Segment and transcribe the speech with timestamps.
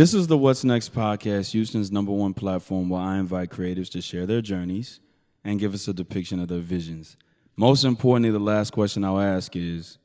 [0.00, 4.00] This is the What's Next podcast, Houston's number one platform where I invite creatives to
[4.00, 4.98] share their journeys
[5.44, 7.18] and give us a depiction of their visions.
[7.54, 9.98] Most importantly, the last question I'll ask is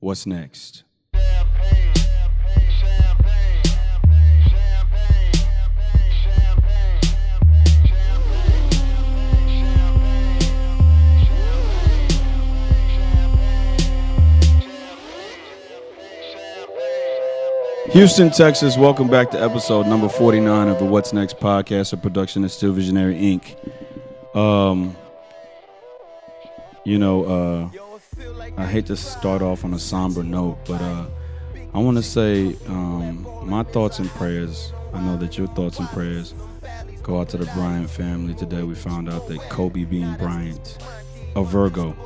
[0.00, 0.82] What's next?
[17.92, 22.44] Houston, Texas, welcome back to episode number 49 of the What's Next podcast, a production
[22.44, 23.56] of Still Visionary Inc.
[24.36, 24.96] Um,
[26.84, 27.68] you know, uh,
[28.56, 31.06] I hate to start off on a somber note, but uh,
[31.74, 34.72] I want to say um, my thoughts and prayers.
[34.92, 36.34] I know that your thoughts and prayers
[37.02, 38.34] go out to the Bryant family.
[38.34, 40.78] Today we found out that Kobe Bean Bryant,
[41.36, 41.96] a Virgo,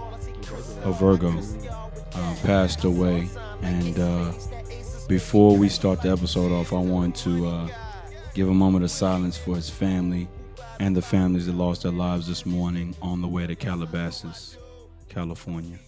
[0.84, 1.32] a Virgo,
[2.14, 3.28] uh, passed away.
[3.62, 4.32] And uh,
[5.10, 7.68] before we start the episode off, I want to uh,
[8.32, 10.28] give a moment of silence for his family
[10.78, 14.56] and the families that lost their lives this morning on the way to Calabasas,
[15.08, 15.80] California.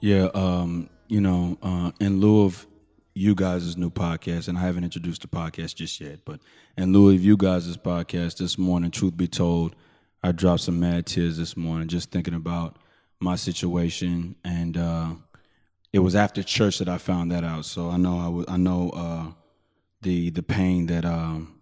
[0.00, 2.66] Yeah, um, you know, uh, in lieu of
[3.14, 6.40] you guys' new podcast, and I haven't introduced the podcast just yet, but
[6.76, 9.76] in lieu of you guys' podcast this morning, truth be told,
[10.24, 12.78] I dropped some mad tears this morning just thinking about
[13.20, 15.10] my situation, and uh,
[15.92, 17.64] it was after church that I found that out.
[17.64, 19.32] So I know I, w- I know uh,
[20.02, 21.60] the the pain that um,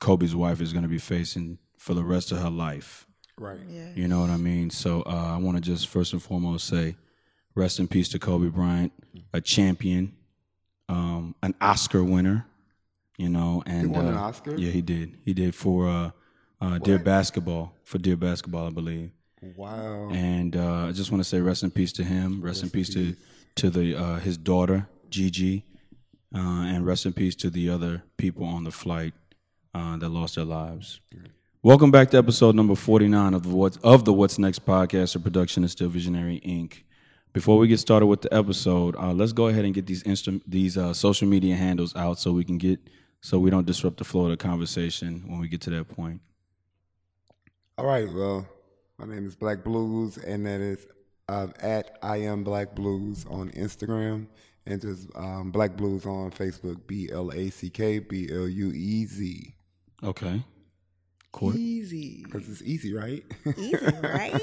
[0.00, 3.06] Kobe's wife is going to be facing for the rest of her life.
[3.38, 3.58] Right.
[3.68, 3.88] Yeah.
[3.94, 4.70] You know what I mean?
[4.70, 6.96] So uh, I want to just first and foremost say,
[7.54, 8.92] rest in peace to Kobe Bryant,
[9.32, 10.14] a champion,
[10.88, 12.46] um, an Oscar winner.
[13.16, 14.56] You know, and he won an uh, Oscar?
[14.56, 15.18] Yeah, he did.
[15.24, 16.10] He did for uh,
[16.60, 17.72] uh, Dear Basketball.
[17.84, 19.12] For Dear Basketball, I believe.
[19.56, 20.08] Wow.
[20.10, 22.40] And uh, I just want to say rest in peace to him.
[22.40, 23.14] Rest, in peace, to
[23.56, 25.64] to the uh, his daughter Gigi,
[26.34, 29.12] uh, and rest in peace to the other people on the flight
[29.74, 31.00] uh, that lost their lives.
[31.62, 35.14] Welcome back to episode number forty nine of the What's of the What's Next podcast,
[35.14, 36.82] a production of Still Visionary Inc.
[37.34, 40.42] Before we get started with the episode, uh, let's go ahead and get these instru-
[40.46, 42.80] these uh, social media handles out so we can get
[43.20, 46.20] so we don't disrupt the flow of the conversation when we get to that point.
[47.76, 48.10] All right.
[48.10, 48.46] Well,
[48.98, 50.86] my name is Black Bluez, and that is
[51.28, 54.26] um, at I am Black Bluez on Instagram,
[54.66, 56.86] and just um, Black Bluez on Facebook.
[56.86, 59.54] B L A C K B L U E Z.
[60.02, 60.42] Okay.
[61.32, 61.56] Court.
[61.56, 62.22] Easy.
[62.24, 63.24] Because it's easy, right?
[63.56, 64.40] Easy, right?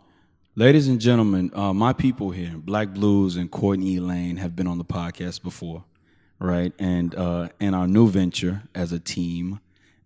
[0.55, 4.77] ladies and gentlemen, uh, my people here, Black Bluez and Courtney Elaine, have been on
[4.77, 5.83] the podcast before,
[6.39, 6.73] right?
[6.79, 9.59] And uh, in our new venture as a team,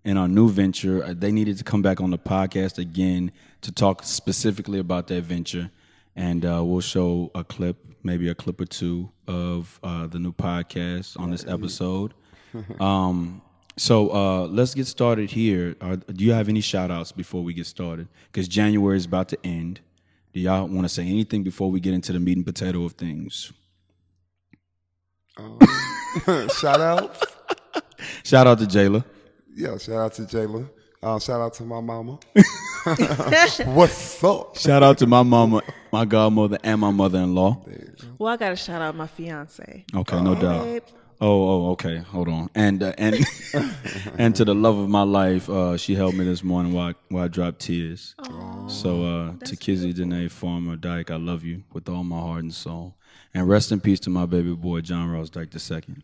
[0.03, 3.31] and our new venture, uh, they needed to come back on the podcast again
[3.61, 5.69] to talk specifically about that venture.
[6.15, 10.33] And uh, we'll show a clip, maybe a clip or two of uh, the new
[10.33, 12.13] podcast on this episode.
[12.81, 13.41] Um,
[13.77, 15.77] so uh, let's get started here.
[15.79, 18.09] Are, do you have any shout outs before we get started?
[18.29, 19.79] Because January is about to end.
[20.33, 22.91] Do y'all want to say anything before we get into the meat and potato of
[22.91, 23.53] things?
[25.37, 25.59] Um,
[26.59, 27.23] shout out.
[28.23, 29.03] Shout out to Jayla.
[29.55, 30.69] Yeah, shout out to Jayla.
[31.01, 32.19] Uh, shout out to my mama.
[33.65, 34.57] What's up?
[34.57, 35.61] Shout out to my mama,
[35.91, 37.65] my godmother, and my mother-in-law.
[38.17, 39.85] Well, I gotta shout out my fiance.
[39.95, 40.83] Okay, no doubt.
[41.21, 41.97] Oh, oh, okay.
[41.97, 42.49] Hold on.
[42.55, 43.15] And uh, and
[44.17, 46.95] and to the love of my life, uh, she helped me this morning while I,
[47.09, 48.15] while I dropped tears.
[48.67, 52.53] so uh, to Kizzy Danae Farmer Dyke, I love you with all my heart and
[52.53, 52.95] soul.
[53.33, 55.95] And rest in peace to my baby boy John Ross Dyke II.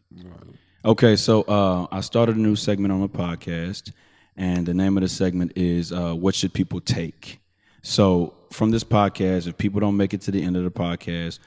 [0.85, 3.91] Okay, so uh, I started a new segment on the podcast,
[4.37, 7.39] and the name of the segment is uh, "What Should People Take."
[7.81, 11.39] So from this podcast, if people don't make it to the end of the podcast,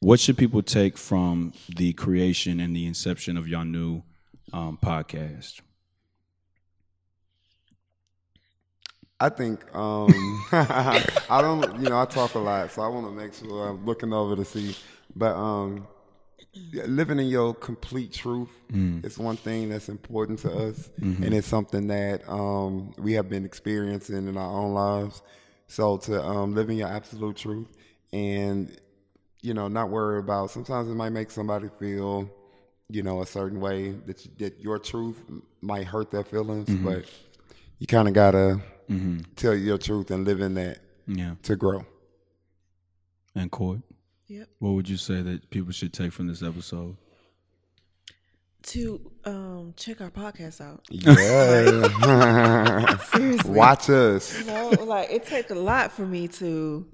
[0.00, 4.02] what should people take from the creation and the inception of your new
[4.52, 5.60] um, podcast?
[9.20, 10.10] I think um,
[10.52, 11.80] I don't.
[11.80, 14.36] You know, I talk a lot, so I want to make sure I'm looking over
[14.36, 14.76] to see.
[15.16, 15.86] But um,
[16.72, 18.50] living in your complete truth
[19.04, 23.44] is one thing that's important to us, and it's something that um, we have been
[23.44, 25.22] experiencing in our own lives.
[25.66, 27.68] So to um, live in your absolute truth,
[28.12, 28.76] and
[29.42, 30.50] you know, not worry about.
[30.50, 32.30] Sometimes it might make somebody feel,
[32.88, 35.22] you know, a certain way that you, that your truth
[35.60, 37.04] might hurt their feelings, but
[37.78, 38.60] you kind of gotta
[39.36, 41.34] tell your truth and live in that Yeah.
[41.42, 41.84] to grow.
[43.34, 43.80] And Court,
[44.28, 44.48] Yep.
[44.58, 46.96] what would you say that people should take from this episode?
[48.68, 50.80] To um, check our podcast out.
[50.90, 53.50] Yeah, Seriously.
[53.50, 54.38] watch us.
[54.40, 56.86] You know, like it takes a lot for me to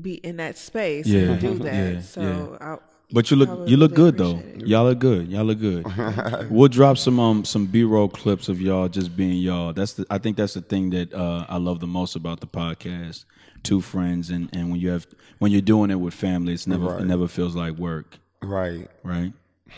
[0.00, 1.94] be in that space Yeah, and do that.
[1.94, 2.76] yeah, so I,
[3.10, 4.38] But you look you look really good though.
[4.38, 4.66] it.
[4.68, 5.26] Y'all look good.
[5.26, 5.84] Y'all look good.
[6.50, 9.72] we'll drop some um some B roll clips of y'all just being y'all.
[9.72, 12.46] That's the I think that's the thing that uh, I love the most about the
[12.46, 13.24] podcast.
[13.62, 15.06] Two friends and, and when you have
[15.38, 18.18] when you're doing it with family, it's never it never feels like work.
[18.42, 18.88] Right.
[19.02, 19.32] right?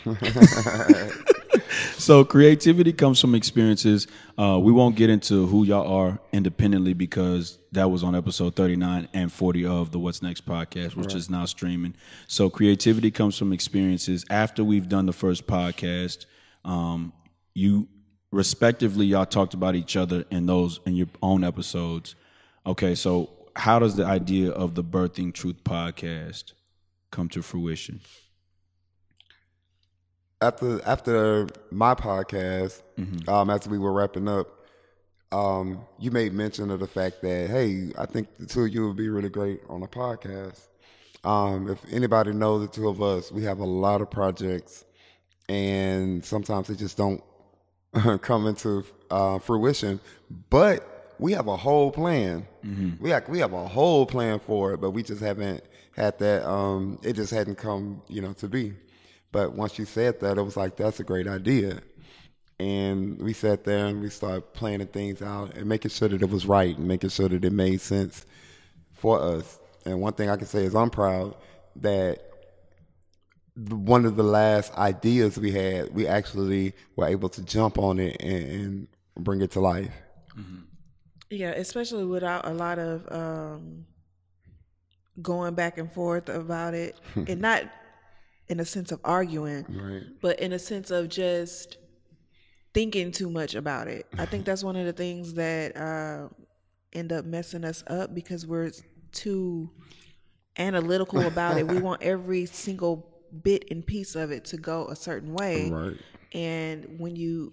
[1.96, 4.06] so creativity comes from experiences.
[4.38, 9.08] Uh, we won't get into who y'all are independently because that was on episode 39
[9.12, 11.94] and 40 of the What's Next podcast, which is now streaming.
[12.26, 14.25] So creativity comes from experiences.
[14.30, 16.26] After we've done the first podcast,
[16.64, 17.12] um,
[17.54, 17.88] you
[18.30, 22.16] respectively y'all talked about each other in those in your own episodes.
[22.66, 26.52] Okay, so how does the idea of the Birthing Truth podcast
[27.10, 28.00] come to fruition?
[30.40, 33.28] After after my podcast, Mm-hmm.
[33.28, 34.46] um, after we were wrapping up,
[35.32, 38.86] um, you made mention of the fact that hey, I think the two of you
[38.88, 40.60] would be really great on a podcast.
[41.24, 44.84] Um, if anybody knows the two of us, we have a lot of projects,
[45.48, 47.22] and sometimes they just don't
[48.20, 49.98] come into uh, fruition.
[50.50, 52.46] But we have a whole plan.
[53.00, 55.64] We have we have a whole plan for it, but we just haven't
[55.96, 56.49] had that.
[56.49, 58.75] Um, it just hadn't come, you know, to be.
[59.32, 61.81] But once you said that, it was like that's a great idea,
[62.58, 66.31] and we sat there and we started planning things out and making sure that it
[66.31, 68.26] was right and making sure that it made sense
[68.93, 69.58] for us.
[69.84, 71.34] And one thing I can say is I'm proud
[71.76, 72.20] that
[73.56, 78.16] one of the last ideas we had, we actually were able to jump on it
[78.20, 78.88] and, and
[79.19, 79.93] bring it to life.
[81.31, 83.87] Yeah, especially without a lot of um,
[85.21, 87.65] going back and forth about it, and not
[88.49, 90.03] in a sense of arguing, Right.
[90.21, 91.79] but in a sense of just
[92.75, 94.06] thinking too much about it.
[94.19, 96.29] I think that's one of the things that uh,
[96.93, 98.71] end up messing us up because we're
[99.12, 99.71] too
[100.59, 101.67] analytical about it.
[101.67, 103.11] We want every single
[103.43, 105.71] bit and piece of it to go a certain way.
[105.71, 105.97] Right.
[106.33, 107.52] And when you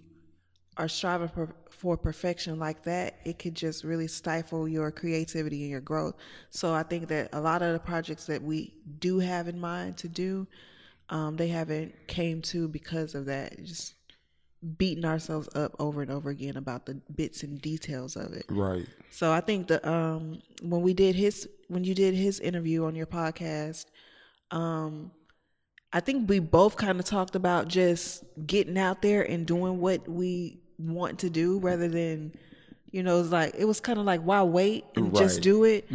[0.77, 1.49] are striving for,
[1.81, 6.13] for perfection like that, it could just really stifle your creativity and your growth.
[6.51, 9.97] So I think that a lot of the projects that we do have in mind
[9.97, 10.45] to do,
[11.09, 13.57] um, they haven't came to because of that.
[13.63, 13.95] Just
[14.77, 18.45] beating ourselves up over and over again about the bits and details of it.
[18.47, 18.85] Right.
[19.09, 22.93] So I think the um when we did his when you did his interview on
[22.93, 23.85] your podcast,
[24.51, 25.09] um
[25.91, 30.07] I think we both kind of talked about just getting out there and doing what
[30.07, 32.33] we want to do rather than
[32.91, 35.89] you know, it's like it was kind of like why wait and just do it.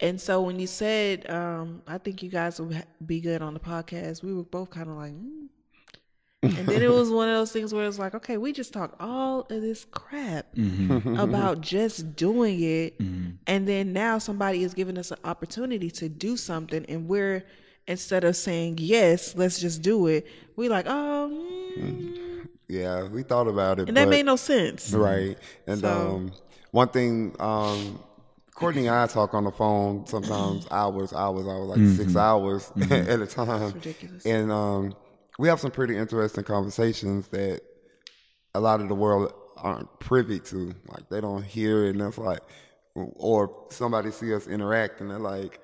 [0.00, 3.60] And so when you said um I think you guys would be good on the
[3.60, 5.48] podcast, we were both kind of like mm.
[6.42, 9.00] and then it was one of those things where it's like, okay, we just talked
[9.00, 10.46] all of this crap
[11.18, 12.94] about just doing it.
[13.48, 16.84] And then now somebody is giving us an opportunity to do something.
[16.88, 17.44] And we're,
[17.88, 20.26] instead of saying, yes, let's just do it,
[20.56, 22.35] we like, oh, mm.
[22.68, 23.88] Yeah, we thought about it.
[23.88, 24.92] and that but- made no sense.
[24.92, 25.38] Right.
[25.66, 26.32] And So- um,
[26.72, 28.00] one thing, um,
[28.54, 33.20] Courtney and I talk on the phone sometimes hours, hours, hours, like six hours at
[33.20, 33.72] a time.
[33.72, 34.24] ridiculous.
[34.26, 34.94] And um,
[35.38, 37.60] we have some pretty interesting conversations that
[38.54, 40.74] a lot of the world aren't privy to.
[40.88, 42.40] Like they don't hear it, and it's like
[42.94, 45.60] or somebody see us interact and they're like,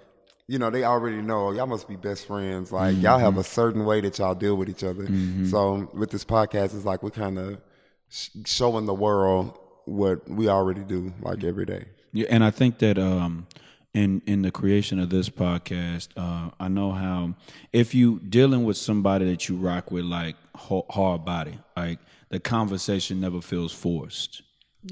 [0.49, 2.73] you know, they already know y'all must be best friends.
[2.73, 5.07] Like y'all have a certain way that y'all deal with each other.
[5.49, 7.61] So with this podcast, it's like we're kind of
[8.09, 11.87] sh- showing the world what we already do, like every day.
[12.13, 13.47] Yeah, and I think that um,
[13.95, 17.35] in in the creation of this podcast, uh, I know how
[17.73, 22.41] if you dealing with somebody that you rock with, like ho- hard body, like the
[22.41, 24.43] conversation never feels forced,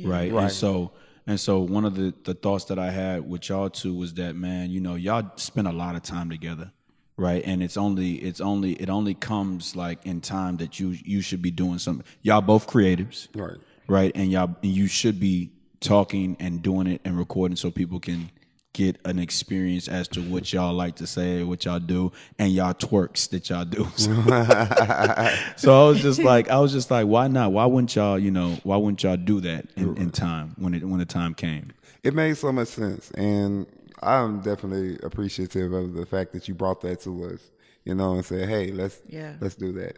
[0.02, 0.32] right?
[0.44, 0.92] And so
[1.30, 4.34] and so one of the the thoughts that I had with y'all two was that
[4.36, 6.72] man, you know, y'all spend a lot of time together.
[7.16, 11.20] Right, and it's only it's only it only comes like in time that you you
[11.20, 12.04] should be doing something.
[12.22, 13.58] Y'all both creatives, Right.
[13.86, 14.10] right?
[14.14, 18.30] And y'all, you should be talking and doing it and recording so people can
[18.72, 22.72] get an experience as to what y'all like to say, what y'all do, and y'all
[22.72, 23.84] twerks that y'all do.
[25.56, 27.52] so I was just like, I was just like, why not?
[27.52, 30.84] Why wouldn't y'all, you know, why wouldn't y'all do that in, in time when it
[30.84, 31.72] when the time came?
[32.02, 33.66] It made so much sense, and
[34.02, 37.50] I'm definitely appreciative of the fact that you brought that to us.
[37.84, 39.34] You know, and said, "Hey, let's Yeah.
[39.40, 39.96] let's do that."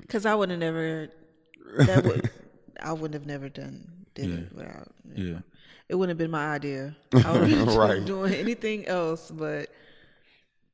[0.00, 1.08] Because I would have never,
[1.78, 2.28] that would,
[2.82, 4.88] I would have never done did it without.
[5.14, 5.38] Yeah.
[5.90, 6.94] It wouldn't have been my idea.
[7.12, 8.04] I would have Right.
[8.04, 9.68] doing anything else but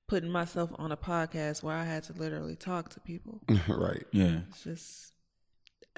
[0.09, 3.41] putting myself on a podcast where I had to literally talk to people.
[3.69, 4.05] right.
[4.13, 4.41] Yeah.
[4.51, 5.13] It's just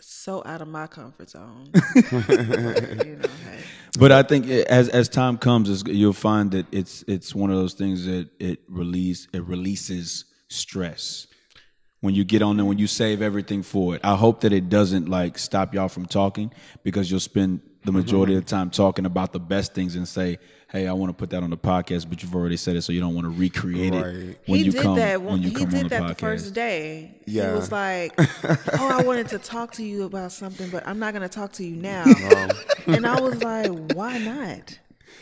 [0.01, 1.71] so out of my comfort zone.
[1.75, 2.03] you
[3.17, 3.59] know, hey.
[3.99, 7.57] But I think it, as as time comes, you'll find that it's it's one of
[7.57, 11.27] those things that it release it releases stress
[12.01, 14.01] when you get on there when you save everything for it.
[14.05, 16.53] I hope that it doesn't like stop y'all from talking
[16.85, 20.39] because you'll spend the majority of the time talking about the best things and say,
[20.71, 22.93] "Hey, I want to put that on the podcast," but you've already said it, so
[22.93, 24.39] you don't want to recreate it Right.
[24.47, 25.23] when he you did come that.
[25.23, 26.09] when you he come on did the that podcast.
[26.09, 27.15] the first day.
[27.25, 27.49] Yeah.
[27.51, 28.13] He was like,
[28.79, 31.53] "Oh, I wanted to talk to you about something, but I'm not going to talk
[31.55, 32.05] to you now."
[32.87, 34.79] and I was like, "Why not?"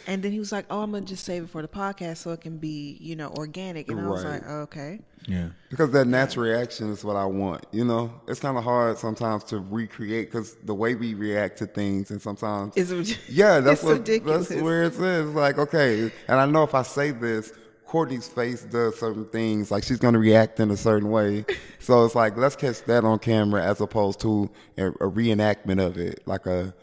[0.06, 2.30] And then he was like, "Oh, I'm gonna just save it for the podcast so
[2.32, 4.32] it can be, you know, organic." And I was Right.
[4.34, 5.48] like, oh, "Okay." yeah.
[5.70, 7.64] Because that natural reaction is what I want.
[7.72, 11.66] You know, it's kind of hard sometimes to recreate because the way we react to
[11.66, 14.48] things, and sometimes It's rid- yeah, that's it's what ridiculous.
[14.48, 16.12] that's where it says like okay.
[16.28, 17.52] And I know if I say this,
[17.86, 21.44] Courtney's face does certain things, like she's gonna react in a certain way.
[21.80, 25.96] so it's like let's catch that on camera as opposed to a, a reenactment of
[25.98, 26.74] it, like a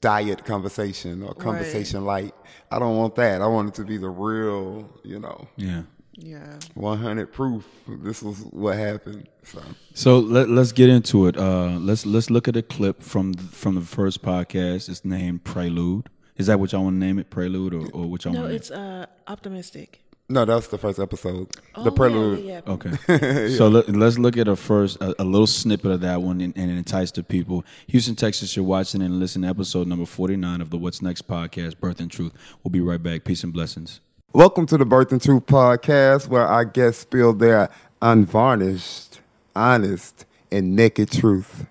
[0.00, 2.34] diet conversation or conversation light.
[2.70, 3.40] I don't want that.
[3.42, 5.46] I want it to be the real, you know.
[5.56, 5.82] Yeah.
[6.18, 6.58] Yeah.
[6.74, 7.66] 100 proof.
[7.86, 9.28] This was what happened.
[9.42, 9.62] So
[9.94, 11.36] So let, let's get into it.
[11.36, 14.88] Uh, let's let's look at a clip from the, from the first podcast.
[14.88, 16.08] It's named Prelude.
[16.36, 18.50] Is that what y'all want to name it, Prelude, or, or what y'all No, want
[18.52, 20.02] to it's uh optimistic.
[20.28, 21.48] No, that was the first episode.
[21.76, 22.44] Oh, the prelude.
[22.44, 22.72] yeah, yeah.
[22.72, 23.48] Okay.
[23.56, 26.56] So let, let's look at a first a, a little snippet of that one and,
[26.56, 27.64] and entice the people.
[27.86, 31.76] Houston, Texas, you're watching and listening to episode number 49 of the What's Next podcast,
[31.76, 32.32] Birthing Truth.
[32.64, 33.22] We'll be right back.
[33.24, 34.00] Peace and blessings.
[34.32, 37.70] Welcome to the Birthing Truth podcast, where our guests spill their
[38.02, 39.20] unvarnished,
[39.54, 41.66] honest, and naked truth.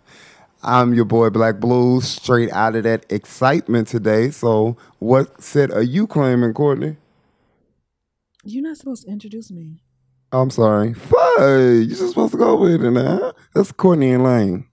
[0.63, 4.31] I'm your boy Black Bluez, straight out of that excitement today.
[4.31, 6.95] So, what set are you claiming, Courtney?
[8.45, 9.81] You're not supposed to introduce me.
[10.31, 10.93] I'm sorry.
[10.93, 13.33] Fuck, You're just supposed to go with it now.
[13.53, 14.67] That's Courtney Elaine.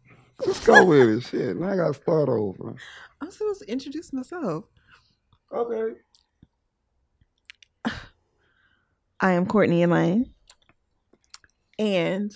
[0.45, 1.21] Let's go with it.
[1.23, 2.75] Shit, now I got to start over.
[3.21, 4.65] I'm supposed to introduce myself.
[5.53, 5.95] Okay.
[9.21, 10.35] I am Courtney Elaine.
[11.79, 12.33] And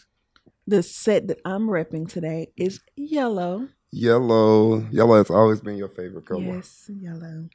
[0.66, 3.68] the set that I'm repping today is yellow.
[3.92, 4.86] Yellow.
[4.90, 6.42] Yellow has always been your favorite color.
[6.42, 7.48] Yes, yellow.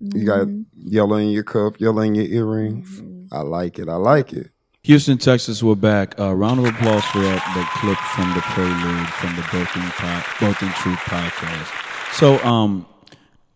[0.00, 3.02] You got yellow in your cup, yellow in your earrings.
[3.32, 3.88] I like it.
[3.88, 4.50] I like it.
[4.82, 6.18] Houston, Texas, we're back.
[6.20, 10.44] Uh, round of applause for that, that clip from the Prelude from the Birthing, po-
[10.44, 12.14] Birthing Truth podcast.
[12.14, 12.86] So, um,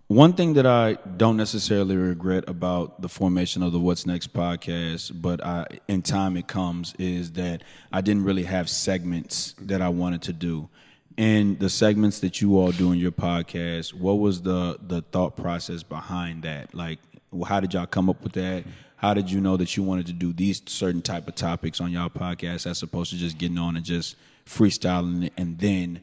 [0.07, 5.21] one thing that I don't necessarily regret about the formation of the What's Next podcast,
[5.21, 9.91] but I, in time it comes, is that I didn't really have segments that I
[9.91, 10.71] wanted to do.
[11.19, 15.37] And the segments that you all do in your podcast, what was the the thought
[15.37, 16.73] process behind that?
[16.75, 17.01] Like,
[17.45, 18.65] how did y'all come up with that?
[18.95, 21.91] How did you know that you wanted to do these certain type of topics on
[21.91, 24.15] y'all podcast as opposed to just getting on and just
[24.47, 26.01] freestyling it and then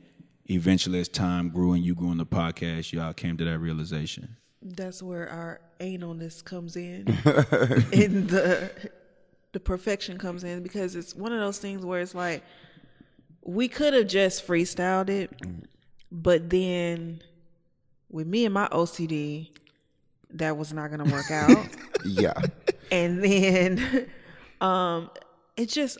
[0.47, 4.35] eventually as time grew and you grew in the podcast, y'all came to that realization?
[4.61, 7.07] That's where our analness comes in,
[7.93, 8.69] and the
[9.53, 12.43] the perfection comes in because it's one of those things where it's like
[13.45, 15.31] we could have just freestyled it,
[16.11, 17.21] but then
[18.09, 19.49] with me and my OCD,
[20.31, 21.67] that was not gonna work out.
[22.03, 22.33] Yeah.
[22.91, 24.07] and then
[24.61, 25.09] um
[25.57, 25.97] it just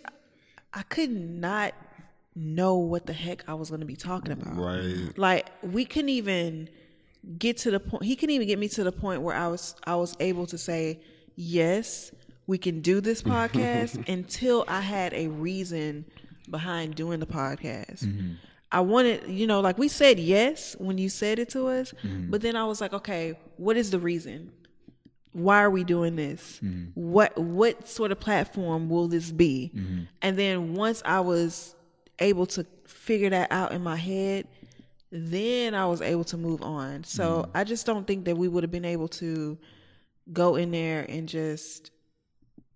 [0.74, 1.74] I could not
[2.36, 4.58] know what the heck I was gonna be talking about.
[4.58, 5.18] Right.
[5.18, 6.70] Like we couldn't even
[7.38, 8.04] get to the point.
[8.04, 10.58] He couldn't even get me to the point where I was I was able to
[10.58, 11.00] say
[11.36, 12.12] yes,
[12.48, 16.06] we can do this podcast until I had a reason
[16.46, 18.04] behind doing the podcast.
[18.04, 18.34] Mm-hmm.
[18.72, 22.30] I wanted, you know, like we said yes when you said it to us, mm-hmm.
[22.30, 24.52] but then I was like, okay, what is the reason?
[25.32, 26.60] Why are we doing this?
[26.64, 26.92] Mm-hmm.
[27.00, 29.72] What what sort of platform will this be?
[30.22, 31.76] And then once I was
[32.20, 34.48] able to figure that out in my head,
[35.12, 37.04] then I was able to move on.
[37.04, 39.58] So I just don't think that we would have been able to
[40.34, 41.92] go in there and just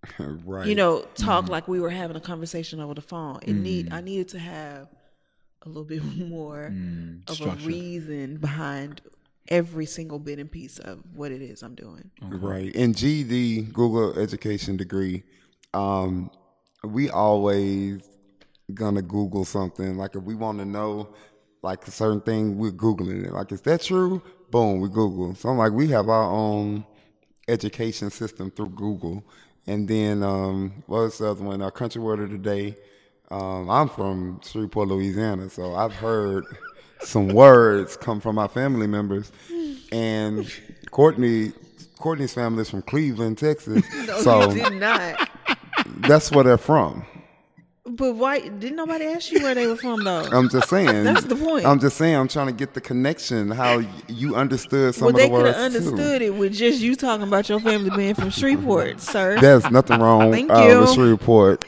[0.20, 0.68] right.
[0.68, 1.51] you know talk mm-hmm.
[1.51, 3.39] like we were having a conversation over the phone.
[3.44, 3.94] It need mm.
[3.94, 4.88] I needed to have
[5.63, 7.29] a little bit more mm.
[7.29, 9.01] of a reason behind
[9.50, 12.12] every single bit and piece of what it is I'm doing.
[12.22, 12.74] Right.
[12.75, 15.24] In GED, Google Education degree,
[15.74, 16.29] um,
[16.84, 18.01] we always
[18.74, 19.98] gonna Google something.
[19.98, 21.10] Like if we want to know
[21.62, 23.34] like a certain thing, we're Googling it.
[23.34, 24.22] Like, is that true?
[24.51, 25.36] Boom, we Google.
[25.36, 26.86] So I'm like, we have our own
[27.48, 29.24] education system through Google.
[29.68, 31.62] And then um, what was the other one?
[31.62, 32.75] Our country word of the day.
[33.32, 36.46] Um, I'm from Shreveport, Louisiana, so I've heard
[37.01, 39.32] some words come from my family members.
[39.92, 40.51] And
[40.89, 41.51] Courtney,
[42.00, 43.84] Courtney's family is from Cleveland, Texas.
[44.08, 45.30] No, so did not.
[45.98, 47.06] that's where they're from.
[47.91, 50.22] But why didn't nobody ask you where they were from though?
[50.31, 51.03] I'm just saying.
[51.05, 51.65] That's the point.
[51.65, 52.15] I'm just saying.
[52.15, 53.50] I'm trying to get the connection.
[53.50, 56.81] How you understood some well, of they the could words have understood it with just
[56.81, 59.36] you talking about your family being from Shreveport, sir.
[59.36, 59.41] too.
[59.41, 60.79] There's nothing wrong Thank uh, you.
[60.81, 61.65] with Shreveport,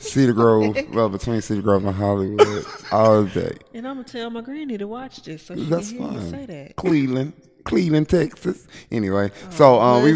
[0.00, 3.56] Cedar Grove, well between Cedar Grove and Hollywood, all day.
[3.74, 6.30] and I'm gonna tell my granny to watch this so she That's can hear you
[6.30, 6.76] say that.
[6.76, 7.32] Cleveland,
[7.64, 8.66] Cleveland, Texas.
[8.90, 10.14] Anyway, Oh, so uh, we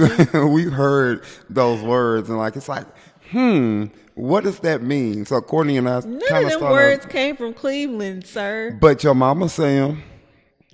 [0.49, 2.87] we heard those words and like it's like,
[3.31, 3.87] hmm,
[4.19, 5.25] what does that mean?
[5.25, 8.77] So Courtney and I kind of of them words came from Cleveland, sir.
[8.81, 10.03] But your mama say 'em.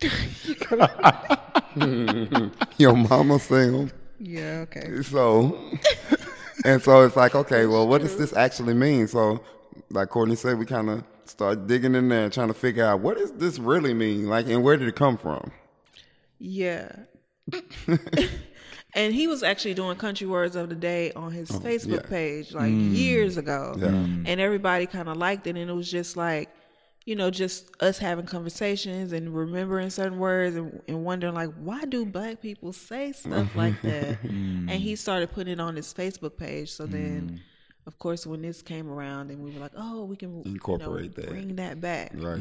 [2.79, 3.91] your mama say 'em.
[4.19, 5.03] Yeah, okay.
[5.03, 5.59] So,
[6.65, 9.07] and so it's like, okay, well, what does this actually mean?
[9.07, 9.43] So,
[9.91, 13.19] like Courtney said, we kind of start digging in there, trying to figure out what
[13.19, 15.51] does this really mean, like, and where did it come from?
[16.39, 16.91] Yeah.
[18.95, 22.01] and he was actually doing country words of the day on his Facebook Oh, yeah.
[22.01, 22.09] Mm.
[22.09, 23.75] page like years ago.
[23.79, 23.89] Yeah.
[23.89, 26.49] And everybody kind of liked it and it was just like
[27.07, 31.85] you know, just us having conversations and remembering certain words and, and wondering like, why
[31.85, 34.23] do black people say stuff like that?
[34.23, 36.73] and he started putting it on his Facebook page.
[36.73, 37.43] So then,
[37.87, 40.51] of course, when this came around, and we were like, oh, we can you know,
[40.53, 41.29] Incorporate that.
[41.29, 42.13] bring that back.
[42.15, 42.41] Right.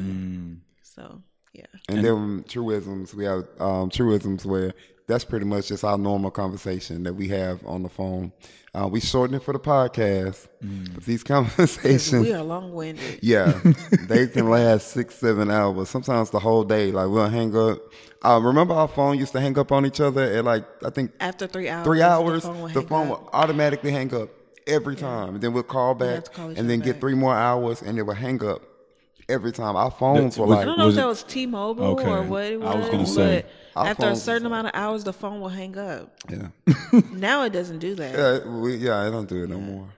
[0.82, 1.20] So
[1.52, 4.72] yeah, And then truisms, we have um, truisms where
[5.06, 8.32] that's pretty much just our normal conversation that we have on the phone.
[8.74, 10.48] Uh, we shorten it for the podcast,
[10.94, 13.20] but these conversations, we are long winded.
[13.22, 13.60] yeah,
[14.08, 16.90] they can last six, seven hours, sometimes the whole day.
[16.90, 17.78] Like we'll hang up.
[18.24, 21.12] Uh, remember our phone used to hang up on each other at like I think
[21.20, 22.42] After three hours, three hours.
[22.42, 24.30] the phone will, the phone will automatically hang up
[24.66, 27.14] every time, and then we'll call have back, to call and then other get three
[27.14, 28.62] more hours, and it will hang up
[29.28, 29.76] every time.
[29.76, 32.08] Our phones were was- I don't know if that was T-Mobile Okay.
[32.08, 32.74] or what it was.
[32.74, 33.44] I was gonna say.
[33.74, 36.16] But after a certain amount of hours, the phone will hang up.
[36.30, 36.48] yeah.
[37.12, 38.14] Now it doesn't do that.
[38.44, 39.88] Yeah, we, yeah, I don't do it no more.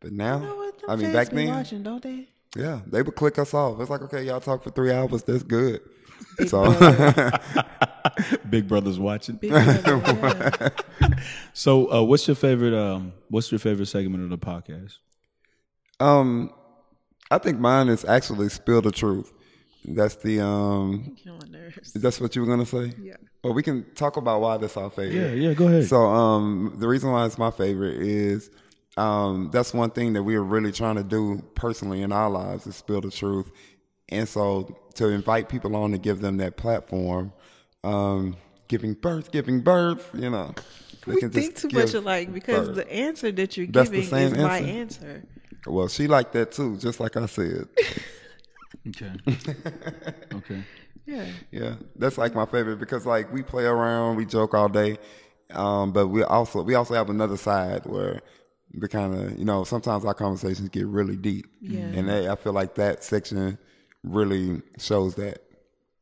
[0.00, 0.74] But now, You know what?
[0.88, 2.28] I mean, back be then, watching, don't they?
[2.56, 3.80] yeah, they would click us off.
[3.80, 5.22] It's like, okay, y'all talk for three hours.
[5.22, 5.80] That's good.
[6.46, 6.64] so,
[8.50, 9.36] Big Brother's watching.
[9.36, 10.52] Big brother,
[11.00, 11.08] yeah.
[11.52, 12.74] So, uh, what's your favorite?
[12.74, 14.98] Um, what's your favorite segment of the podcast?
[16.00, 16.50] um,
[17.34, 19.32] I think mine is actually spill the truth.
[19.86, 21.92] That's the um, Get on my nerves.
[21.92, 22.92] that's what you were gonna say.
[23.02, 23.16] Yeah.
[23.42, 25.14] Well, we can talk about why that's our favorite.
[25.36, 25.54] Yeah, yeah.
[25.54, 25.86] Go ahead.
[25.86, 28.50] So um, the reason why it's my favorite is
[28.96, 32.66] um, that's one thing that we are really trying to do personally in our lives
[32.66, 33.50] is spill the truth,
[34.08, 37.32] and so to invite people on to give them that platform,
[37.82, 38.36] um,
[38.68, 40.54] giving birth, giving birth, you know.
[41.04, 42.76] they We can think too give much alike because birth.
[42.76, 45.24] the answer that you're That's the giving same is my answer?
[45.66, 45.70] Answer.
[45.76, 47.68] Well, she liked that too, just like I said.
[48.88, 49.12] okay.
[50.34, 50.62] okay.
[51.06, 51.26] Yeah.
[51.50, 54.96] Yeah, that's like my favorite because like we play around, we joke all day,
[55.50, 58.20] um, but we also we also have another side where
[58.72, 61.80] we kind of you know sometimes our conversations get really deep, Yeah.
[61.80, 63.58] and they, I feel like that section
[64.02, 65.42] really shows that.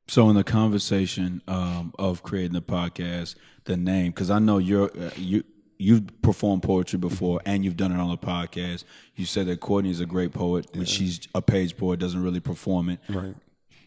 [0.08, 4.90] So, in the conversation um, of creating the podcast, the name, because I know you're
[4.96, 5.42] uh, you
[5.82, 8.84] you've performed poetry before and you've done it on the podcast.
[9.16, 12.40] You said that Courtney is a great poet, but she's a page poet, doesn't really
[12.40, 13.00] perform it.
[13.08, 13.34] Right.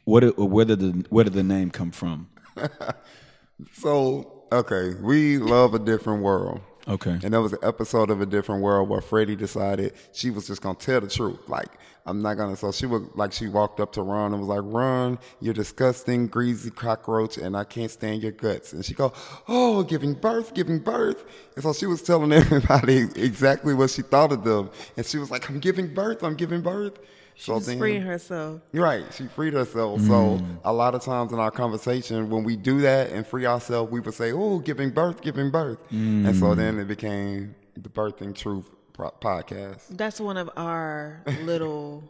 [0.04, 2.28] What did- where did the where did the name come from?
[3.74, 6.60] So okay, we love a different world.
[6.88, 7.18] Okay.
[7.24, 10.62] And there was an episode of A Different World where Freddie decided she was just
[10.62, 11.40] gonna tell the truth.
[11.48, 11.70] Like,
[12.06, 12.56] I'm not gonna.
[12.56, 16.28] So she was like, she walked up to Ron and was like, "Ron, you're disgusting,
[16.28, 19.12] greasy cockroach, and I can't stand your guts." And she go,
[19.48, 24.32] "Oh, giving birth, giving birth." And so she was telling everybody exactly what she thought
[24.32, 24.70] of them.
[24.96, 27.00] And she was like, "I'm giving birth, I'm giving birth."
[27.38, 28.62] So She's freeing herself.
[28.74, 29.04] Right.
[29.14, 30.02] She freed herself.
[30.02, 30.58] So mm.
[30.64, 34.00] a lot of times in our conversation, when we do that and free ourselves, we
[34.00, 36.56] would say, "Oh, giving birth, giving birth," and so mm.
[36.56, 39.82] then it became the Birthing Truth podcast.
[39.90, 42.04] That's one of our little.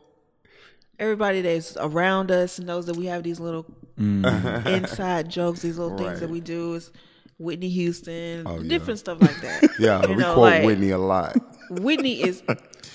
[0.98, 3.66] Everybody that's around us knows that we have these little
[4.00, 4.66] mm.
[4.68, 6.76] inside jokes, these little things that we do.
[6.76, 6.92] Is
[7.38, 8.70] Whitney Houston, Oh, yeah.
[8.70, 9.70] different stuff like that.
[9.80, 11.36] Yeah, You we know, quote like, Whitney a lot.
[11.70, 12.44] Whitney is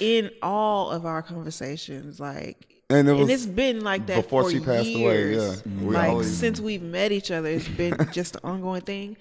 [0.00, 4.50] in all of our conversations, like, And it and it's been like that before for
[4.50, 5.62] she passed away, years.
[5.66, 5.84] yeah.
[5.84, 9.16] We like always- since we've met each other, it's been just an ongoing thing.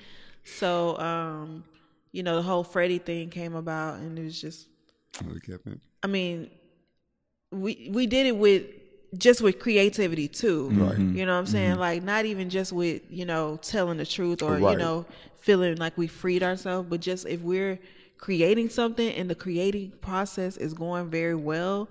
[0.45, 1.63] So, um,
[2.11, 4.67] you know, the whole Freddie thing came about, and it was just
[5.25, 5.79] We kept it.
[6.01, 6.49] I mean,
[7.51, 8.63] we we did it with
[9.17, 10.69] just with creativity too.
[10.71, 10.97] Right.
[10.97, 11.75] You know what I'm saying?
[11.77, 15.05] Like not even just with, you know, telling the truth or, you know,
[15.41, 17.79] feeling like we freed ourselves, but just if we're
[18.19, 21.89] creating something and the creating process is going very well,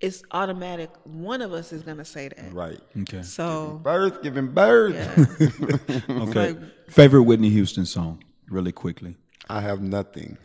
[0.00, 2.52] it's automatic one of us is gonna say that.
[2.52, 2.80] Right.
[3.02, 3.22] Okay.
[3.22, 4.94] So Birth, giving birth.
[4.94, 5.98] yeah.
[6.22, 6.52] Okay.
[6.52, 9.16] like- Favorite Whitney Houston song, really quickly.
[9.48, 10.36] I have nothing.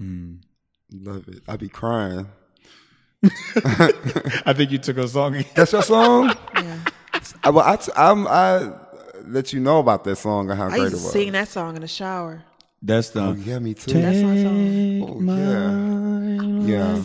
[0.00, 0.38] Mm.
[0.92, 1.42] Love it.
[1.48, 2.28] I be crying.
[3.26, 5.44] I think you took a song.
[5.54, 6.34] That's your song?
[6.54, 6.78] yeah.
[7.44, 8.72] I, well, I, I'm, I
[9.24, 11.12] let you know about that song and how I great used it to was.
[11.12, 12.42] sing that song in the shower.
[12.82, 13.20] That's the.
[13.20, 13.92] Oh, yeah, me too.
[13.92, 15.28] That's my song.
[15.28, 16.94] Oh, yeah.
[16.94, 17.02] Yeah.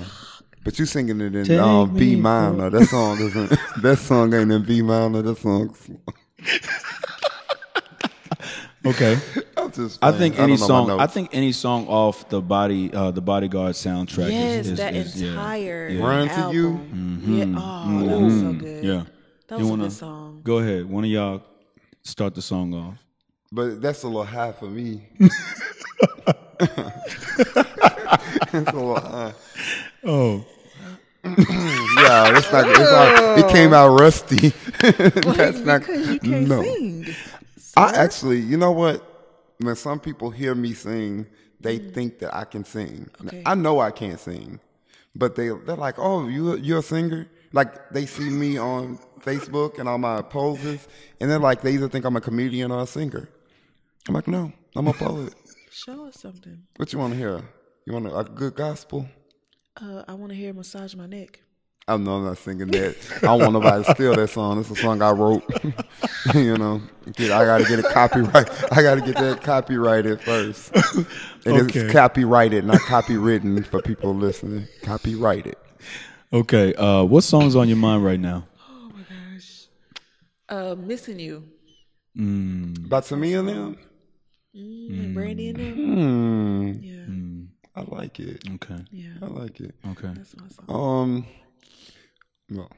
[0.64, 2.70] But you singing it in Take um, B minor.
[2.70, 3.50] That song isn't.
[3.82, 5.22] that song ain't in B minor.
[5.22, 5.76] That song.
[8.84, 9.20] Okay.
[9.58, 10.04] I'm just.
[10.04, 11.00] I think any know my song.
[11.00, 14.32] I think any song off the body, uh, the Bodyguard soundtrack.
[14.32, 16.04] Yes, is, is, that is- entire Yeah.
[16.04, 17.22] Run to album.
[17.26, 17.36] You?
[17.36, 17.56] Yeah.
[17.58, 18.84] Oh, that was so good.
[18.84, 19.04] Yeah.
[19.48, 20.42] That You wanna- a good song.
[20.44, 20.90] Go ahead.
[20.90, 21.44] One of y'all
[22.02, 22.98] start the song off.
[23.52, 25.08] But that's a little high for me.
[25.20, 25.42] that's
[28.54, 29.34] a little high.
[30.04, 30.46] Oh.
[31.24, 32.68] Yeah, it's not.
[32.68, 34.50] It's not it came out rusty.
[34.80, 35.88] that's not.
[35.88, 36.64] you can't no.
[36.64, 37.06] sing.
[37.78, 39.06] I actually, you know what?
[39.60, 41.28] When some people hear me sing,
[41.60, 41.94] they mm.
[41.94, 43.10] think that I can sing.
[43.24, 43.44] Okay.
[43.46, 44.60] I know I can't sing,
[45.16, 49.78] but they they're like, "Oh, you you're a singer?" Like they see me on Facebook
[49.78, 50.88] and all my poses,
[51.20, 53.30] and they're like, they either think I'm a comedian or a singer.
[54.08, 55.34] I'm like, no, I'm a poet.
[55.72, 56.64] Show us something.
[56.78, 57.42] what you want to hear?
[57.86, 59.08] You want a, a good gospel?
[59.82, 61.40] Uh, I want to hear "Massage My Neck."
[61.88, 62.96] Oh no, I'm not singing that.
[63.18, 64.60] I don't want nobody to steal that song.
[64.60, 65.44] It's a song I wrote.
[66.36, 66.82] you know,
[67.14, 68.50] get, I got to get it copyright.
[68.72, 70.76] I got to get that copyrighted first.
[71.46, 71.80] And Okay.
[71.80, 74.68] it's copyrighted, not copywritten for people listening.
[74.84, 75.56] Copyrighted.
[76.32, 76.74] Okay.
[76.76, 78.46] Uh, what song's on your mind right now?
[78.70, 79.02] Oh my
[79.34, 79.66] gosh.
[80.48, 81.46] Uh, missing you.
[82.16, 83.78] Mm, About Tamia and them?
[84.56, 85.74] Mm, and Brandy in them.
[85.76, 86.84] Hmm.
[86.84, 88.44] Yeah, mm, I like it.
[88.56, 88.84] okay.
[88.92, 89.10] yeah.
[89.22, 89.76] I like it.
[89.92, 90.12] Okay.
[90.14, 90.66] That's my song.
[90.70, 91.26] Um,
[92.52, 92.70] well,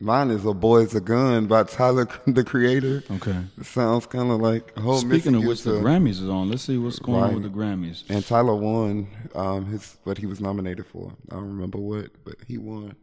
[0.00, 3.04] mine is "A Boy's a Gun" by Tyler, the Creator.
[3.10, 3.36] Okay.
[3.58, 6.50] It sounds kind of like a whole Speaking of which, the to- Grammys is on.
[6.50, 8.04] Let's see what's going on with the Grammys.
[8.10, 11.12] And Tyler won um, his what he was nominated for.
[11.30, 12.96] I don't remember what, but he won.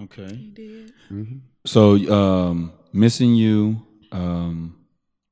[0.00, 0.32] Okay.
[0.32, 0.92] He did.
[1.66, 3.82] So, um, missing you.
[4.12, 4.76] Um,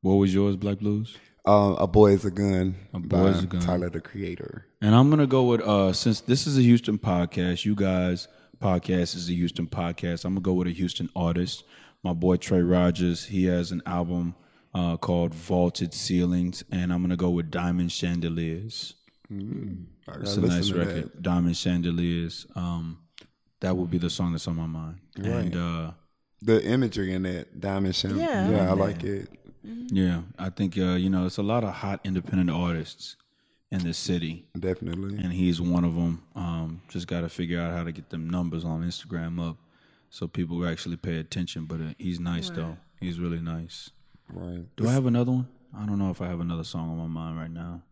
[0.03, 1.17] what was yours, Black Bluez?
[1.47, 2.75] Uh, a boy is a gun.
[2.93, 3.61] A Boy Is a Gun.
[3.61, 4.67] Tyler the Creator.
[4.83, 8.27] And I'm gonna go with uh, since this is a Houston podcast, you guys
[8.61, 10.25] podcast is a Houston podcast.
[10.25, 11.63] I'm gonna go with a Houston artist.
[12.03, 13.27] My boy Trey Rogers.
[13.27, 14.35] He has an album
[14.75, 18.95] uh, called Vaulted Ceilings, and I'm gonna go with Diamond Chandeliers.
[19.31, 19.35] I
[20.21, 21.23] It's a nice listen to record.
[21.23, 22.47] Diamond Chandeliers.
[22.57, 22.99] Um,
[23.61, 24.99] that would be the song that's on my mind.
[25.19, 25.27] Right.
[25.29, 25.91] And uh,
[26.43, 29.29] The imagery in that diamond Chandelier, Yeah, I Yeah, I like like
[29.69, 29.93] it.
[29.93, 33.17] yeah, I think uh, you know it's a lot of hot independent artists
[33.71, 34.47] in this city.
[34.59, 35.17] Definitely.
[35.19, 36.23] and he's one of them.
[36.35, 39.57] Um, just got to figure out how to get them numbers on Instagram up
[40.11, 41.65] so people actually pay attention.
[41.67, 42.77] But uh, he's nice though.
[43.01, 43.91] He's really nice.
[44.33, 44.65] Right.
[44.77, 45.49] Do I have another one?
[45.77, 47.83] I don't know if I have another song on my mind right now.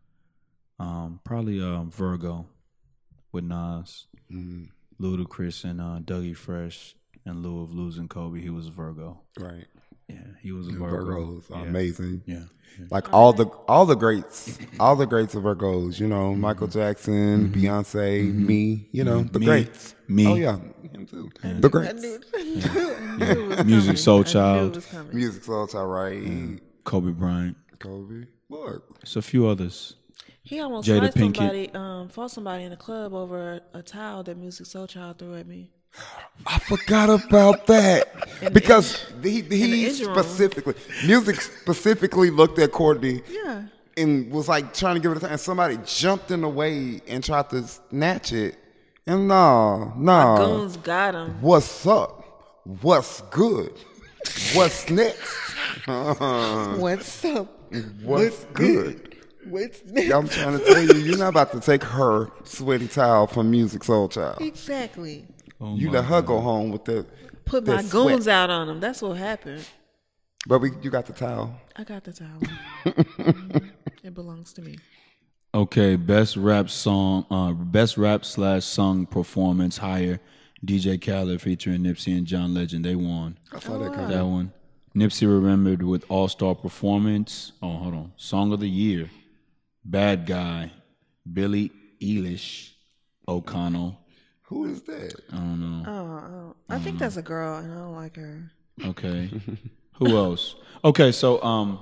[0.79, 2.47] Um, probably um, Virgo
[3.33, 4.69] with Nas, Mm,
[5.01, 6.97] Ludacris, and uh, Dougie Fresh.
[7.27, 9.21] In lieu of losing Kobe, he was Virgo.
[9.39, 9.67] right.
[10.09, 11.05] Yeah, he was a Virgo.
[11.05, 11.69] Virgos are yeah.
[11.69, 12.23] amazing.
[12.27, 12.35] Yeah.
[12.79, 12.87] yeah.
[12.91, 15.99] Like all the all the greats, all the greats of Virgos.
[15.99, 16.41] You know, mm-hmm.
[16.41, 17.61] Michael Jackson, mm-hmm.
[17.61, 18.47] Beyonce, mm-hmm.
[18.47, 18.89] me.
[18.93, 19.47] You know, the Me.
[19.47, 19.95] greats.
[20.09, 20.27] Me.
[20.27, 20.59] Oh yeah,
[20.93, 21.31] him too.
[21.43, 22.03] The I greats.
[22.03, 23.97] knew, I knew it was Music coming.
[23.97, 24.73] Soul Child.
[24.73, 25.13] it was coming.
[25.13, 26.61] Musiq Soulchild, right?
[26.85, 27.57] Kobe Bryant.
[27.79, 28.27] Kobe.
[28.51, 29.97] Look, It's a few others.
[30.43, 31.37] He almost Jada fought Pinkett.
[31.37, 35.35] somebody, um, fought somebody in the club over a, a towel that Musiq Soulchild threw
[35.37, 35.71] at me.
[36.47, 40.75] I forgot about that because he he specifically
[41.07, 43.63] music specifically looked at Courtney Yeah.
[43.97, 45.31] and was like trying to give it a time.
[45.33, 48.57] And somebody jumped in the way and tried to snatch it.
[49.07, 50.37] And no, no.
[50.37, 51.41] Goons got him.
[51.41, 52.61] What's up?
[52.83, 53.73] What's good?
[54.55, 55.33] What's next?
[55.87, 57.49] What's up?
[58.03, 59.17] What's good?
[59.47, 60.11] What's next?
[60.13, 63.81] I'm trying to tell you, you're not about to take her sweaty towel from Musiq
[63.81, 64.41] Soulchild.
[64.41, 65.27] Exactly.
[65.65, 67.07] Oh You let her go home with the.
[67.47, 67.91] Put the my sweat.
[67.93, 68.81] goons out on him.
[68.81, 69.67] That's what happened.
[70.47, 71.59] But we, you got the towel.
[71.77, 73.63] I got the towel.
[74.03, 74.77] It belongs to me.
[75.55, 80.21] Okay, best rap song, uh, best rap slash song performance higher.
[80.63, 82.85] DJ Khaled featuring Nipsey and John Legend.
[82.85, 84.11] They won I saw that coming.
[84.11, 84.53] that one.
[84.95, 87.53] Nipsey remembered with All Star performance.
[87.63, 88.13] Oh, hold on.
[88.17, 89.09] Song of the year.
[89.85, 90.73] Bad guy.
[91.31, 91.73] Billie
[92.03, 92.73] Eilish.
[93.27, 93.99] O'Connell.
[94.49, 95.15] Who is that?
[95.33, 95.85] I don't know.
[95.87, 98.51] Oh, oh, I think that's a girl, and I don't like her.
[98.85, 99.31] Okay.
[99.99, 100.57] Who else?
[100.85, 101.79] Okay, so um,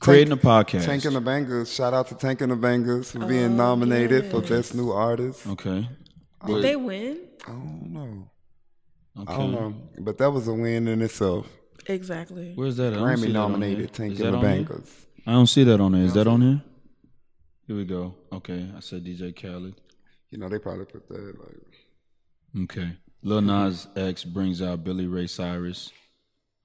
[0.00, 0.84] creating a podcast.
[0.86, 1.74] Tank and the Bangas.
[1.74, 4.40] Shout out to Tank and the Bangas for being nominated for Oh.
[4.40, 5.46] Best New Artist.
[5.46, 5.88] Okay.
[6.46, 7.18] Did they win?
[7.46, 8.30] I don't know.
[9.22, 9.32] Okay.
[9.34, 9.74] I don't know.
[9.98, 11.46] But that was a win in itself.
[11.86, 12.52] Exactly.
[12.54, 12.94] Where's that?
[12.94, 13.92] I don't see Grammy nominated.
[13.92, 14.40] Tank and the on?
[14.42, 15.06] Bangers.
[15.26, 16.04] I don't see that on there.
[16.04, 16.62] Is that on here?
[17.66, 18.14] Here we go.
[18.32, 19.74] Okay, I said DJ Khaled.
[20.30, 22.92] You know, they probably put that like Okay.
[23.22, 25.92] Lil Nas X brings out Billy Ray Cyrus.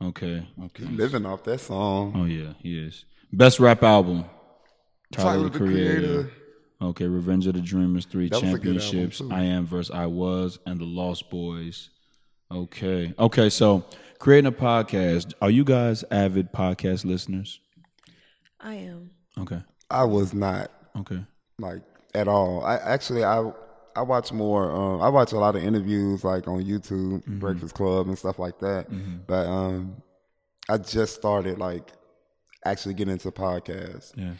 [0.03, 0.47] Okay.
[0.65, 0.83] Okay.
[0.85, 2.13] living off that song.
[2.15, 3.05] Oh yeah, he is.
[3.31, 4.25] Best rap album.
[5.11, 6.01] Tyler, Tyler, the, the Creator.
[6.01, 6.31] Creator.
[6.81, 9.21] Okay, Revenge of the Dreamers, three That was a good album, championships.
[9.31, 11.89] I am versus I was, and the Lost Boys.
[12.51, 13.13] Okay.
[13.17, 13.85] Okay, so
[14.19, 15.33] creating a podcast.
[15.41, 17.59] Are you guys avid podcast listeners?
[18.59, 19.11] I am.
[19.39, 19.61] Okay.
[19.89, 21.23] I was not Okay.
[21.59, 21.81] like
[22.15, 22.63] at all.
[22.65, 23.51] I actually I
[23.95, 24.71] I watch more.
[24.71, 27.39] Um, I watch a lot of interviews like on YouTube, Mm-hmm.
[27.39, 28.87] Breakfast Club, and stuff like that.
[29.27, 30.01] But um,
[30.69, 31.91] I just started like
[32.65, 34.11] actually getting into podcasts.
[34.17, 34.33] Yeah.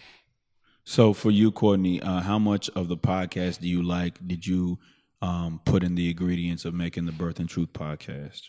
[0.84, 4.20] So for you, Courtney, uh, how much of the podcast do you like?
[4.28, 4.78] Did you
[5.22, 8.42] um, put in the ingredients of making the Birthing Truth podcast?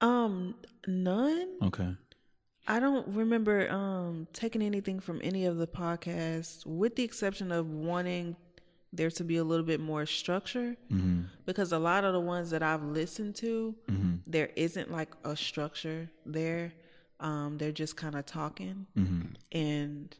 [0.00, 0.54] Um,
[0.86, 1.56] none.
[1.62, 1.94] Okay.
[2.68, 7.70] I don't remember um taking anything from any of the podcasts, with the exception of
[7.70, 8.36] wanting
[8.92, 10.76] there to be a little bit more structure.
[10.92, 11.22] Mm-hmm.
[11.44, 13.74] Because a lot of the ones that I've listened to,
[14.26, 16.72] there isn't like a structure there.
[17.20, 19.22] Um, they're just kind of talking, Mm-hmm.
[19.52, 20.14] and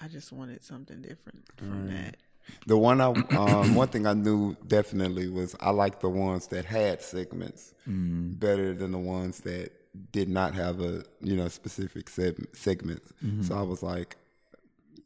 [0.00, 2.16] I just wanted something different from that.
[2.66, 6.64] The one I um, one thing I knew definitely was I liked the ones that
[6.64, 8.32] had segments Mm-hmm.
[8.32, 9.70] better than the ones that
[10.10, 13.12] did not have a you know specific seg- segments.
[13.24, 13.42] Mm-hmm.
[13.42, 14.16] So I was like,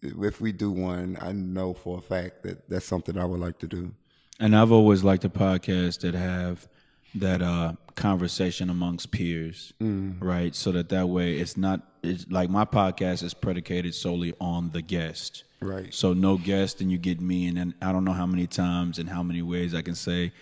[0.03, 3.59] if we do one, I know for a fact that that's something I would like
[3.59, 3.92] to do.
[4.38, 6.68] And I've always liked the podcasts that have
[7.14, 10.55] that uh, conversation amongst peers, right?
[10.55, 14.83] So that that way it's not it's like my podcast is predicated solely on the
[14.83, 15.44] guest.
[15.61, 15.92] Right.
[15.92, 18.99] So no guest, and you get me, and then I don't know how many times
[18.99, 20.33] and how many ways I can say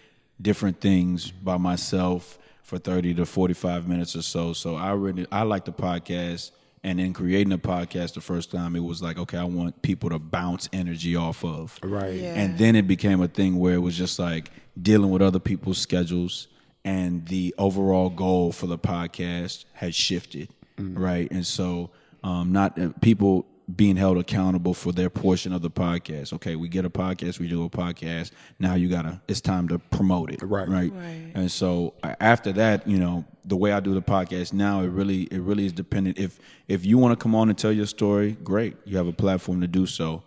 [0.42, 4.52] different things by myself for thirty to forty-five minutes or so.
[4.54, 6.50] So I really I like the podcast,
[6.82, 10.10] and in creating a podcast the first time, it was like okay, I want people
[10.10, 12.14] to bounce energy off of, Right.
[12.14, 12.34] Yeah.
[12.34, 14.50] and then it became a thing where it was just like
[14.82, 16.48] dealing with other people's schedules
[16.84, 21.88] and the overall goal for the podcast had shifted right and so
[22.24, 23.46] um not uh, people
[23.76, 27.48] being held accountable for their portion of the podcast okay we get a podcast we
[27.48, 30.68] do a podcast now you gotta it's time to promote it Right.
[30.68, 31.32] right Right.
[31.34, 35.22] and so after that, you know, the way I do the podcast now, it really
[35.24, 36.18] it really is dependent.
[36.18, 38.76] If if you want to come on and tell your story, great.
[38.84, 40.22] You have a platform to do so.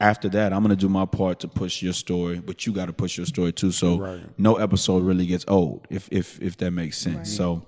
[0.00, 2.92] After that, I'm gonna do my part to push your story, but you got to
[2.92, 3.72] push your story too.
[3.72, 4.20] So Right.
[4.38, 7.30] no episode really gets old, if if if that makes sense.
[7.34, 7.62] So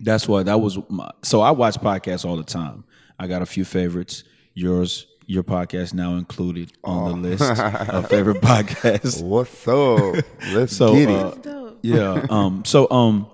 [0.00, 1.10] that's why that was my.
[1.22, 2.84] So I watch podcasts all the time.
[3.18, 4.24] I got a few favorites.
[4.62, 9.22] Yours, your podcast now included on the list of favorite podcasts.
[9.22, 10.24] What's up?
[10.52, 11.46] Let's So, get it.
[11.46, 12.26] uh, yeah.
[12.28, 12.64] Um.
[12.64, 13.30] So um,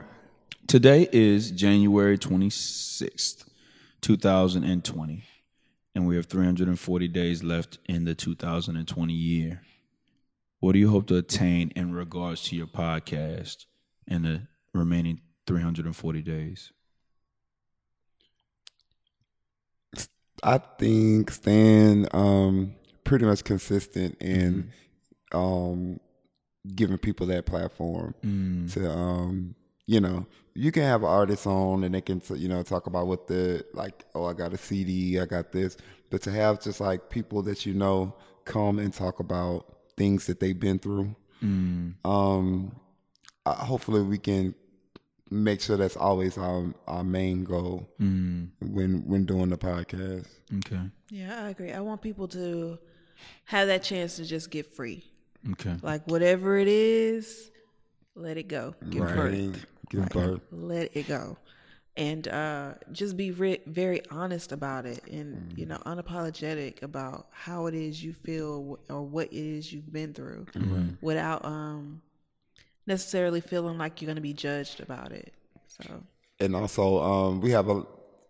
[0.67, 3.49] today is January twenty sixth,
[4.03, 5.25] two thousand and twenty,
[5.95, 9.15] and we have three hundred and forty days left in the two thousand and twenty
[9.15, 9.63] year.
[10.61, 13.65] What do you hope to attain in regards to your podcast
[14.07, 14.43] in the
[14.75, 16.71] remaining three hundred and forty days?
[20.42, 24.70] I think staying um, pretty much consistent in
[25.33, 26.01] um,
[26.75, 28.73] giving people that platform Mm.
[28.73, 29.55] to um,
[29.87, 33.27] you know, you can have artists on and they can, you know, talk about what
[33.27, 34.05] the like.
[34.14, 35.77] Oh, I got a CD, I got this.
[36.11, 38.14] But to have just like people that you know
[38.47, 39.66] come and talk about
[39.97, 41.14] things that they've been through.
[42.05, 42.75] Um,
[43.44, 44.55] uh, hopefully we can
[45.31, 50.27] make sure that's always our our main goal when when doing the podcast.
[50.59, 50.81] Okay.
[51.11, 51.73] Yeah, I agree.
[51.73, 52.79] I want people to
[53.47, 55.05] have that chance to just get free.
[55.53, 55.77] Okay.
[55.83, 57.51] Like whatever it is,
[58.15, 58.75] let it go.
[58.91, 59.67] Give birth.
[59.91, 60.41] Give birth.
[60.51, 61.37] Let it go.
[61.97, 67.67] And uh, just be re- very honest about it and, you know, unapologetic about how
[67.67, 70.47] it is you feel or what it is you've been through
[71.01, 72.03] without um,
[72.87, 75.33] necessarily feeling like you're going to be judged about it.
[75.68, 76.03] So,
[76.40, 77.83] and also um, we have a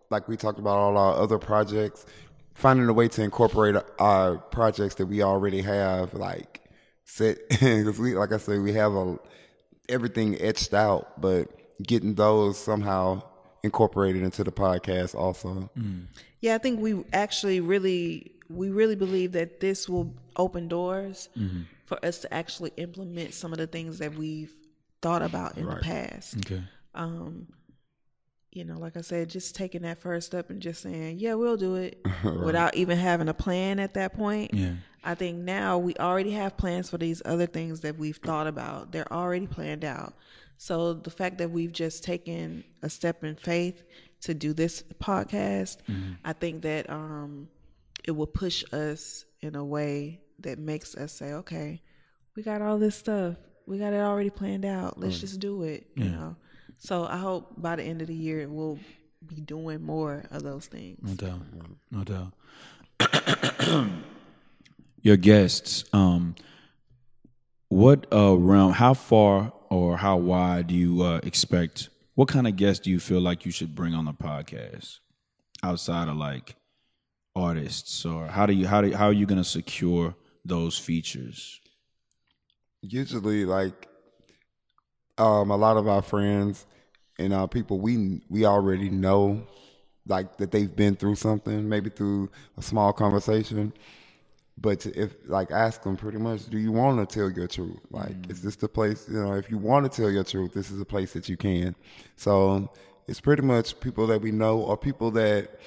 [0.09, 2.05] like we talked about all our other projects
[2.53, 6.61] finding a way to incorporate our projects that we already have like
[7.03, 9.17] set because we like i said we have a
[9.89, 11.49] everything etched out but
[11.83, 13.21] getting those somehow
[13.63, 15.69] incorporated into the podcast also
[16.39, 21.29] Yeah, I think we actually really we really believe that this will open doors
[21.85, 24.53] for us to actually implement some of the things that we've
[25.01, 26.37] thought about in the past.
[26.37, 26.63] Okay.
[26.93, 27.47] Um,
[28.51, 31.57] you know, like I said, just taking that first step and just saying, "Yeah, we'll
[31.57, 34.53] do it," without even having a plan at that point.
[34.53, 34.75] Yeah.
[35.03, 38.91] I think now we already have plans for these other things that we've thought about.
[38.91, 40.15] They're already planned out.
[40.57, 43.83] So the fact that we've just taken a step in faith
[44.21, 45.77] to do this podcast,
[46.23, 47.49] I think that um,
[48.05, 51.81] it will push us in a way that makes us say, okay,
[52.35, 53.35] we got all this stuff.
[53.65, 54.99] We got it already planned out.
[54.99, 55.87] Let's just do it.
[55.95, 56.35] You know.
[56.77, 58.79] So I hope by the end of the year we'll
[59.25, 60.99] be doing more of those things.
[61.01, 61.41] No doubt.
[61.91, 62.03] No
[62.99, 63.87] doubt.
[65.01, 66.35] Your guests, um,
[67.69, 71.89] what uh, realm, how far or how wide do you uh, expect?
[72.13, 74.99] What kind of guests do you feel like you should bring on the podcast
[75.63, 76.55] outside of like
[77.35, 81.59] artists, or how do you how do how are you going to secure those features?
[82.91, 83.87] usually like
[85.17, 86.65] um a lot of our friends
[87.17, 89.45] and uh people we we already know
[90.07, 93.73] like that they've been through something maybe through a small conversation.
[94.57, 97.79] But if like ask them pretty much do you want to tell your truth?
[97.89, 100.69] Like is this the place you know if you want to tell your truth this
[100.69, 101.75] is a place that you can.
[102.17, 102.71] So
[103.07, 105.59] it's pretty much people that we know or people that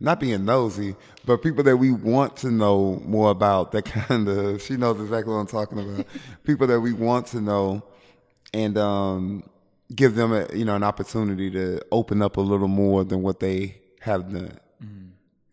[0.00, 3.72] not being nosy, but people that we want to know more about.
[3.72, 6.06] That kind of she knows exactly what I'm talking about.
[6.44, 7.82] people that we want to know,
[8.54, 9.42] and um,
[9.94, 13.40] give them a you know an opportunity to open up a little more than what
[13.40, 14.58] they have done.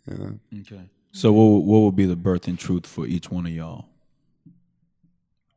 [0.07, 0.59] Yeah.
[0.61, 0.81] Okay.
[1.11, 3.85] So what would- what would be the birthing truth for each one of y'all?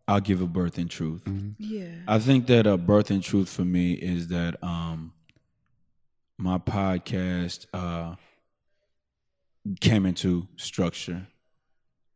[0.08, 1.22] I'll give a birthing truth.
[1.58, 1.84] Yeah.
[2.08, 5.12] I think that a birthing truth for me is that um
[6.36, 8.16] my podcast uh
[9.80, 11.26] came into structure.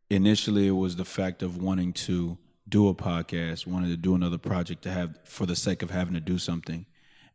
[0.09, 4.37] Initially it was the fact of wanting to do a podcast, wanted to do another
[4.37, 6.85] project to have for the sake of having to do something.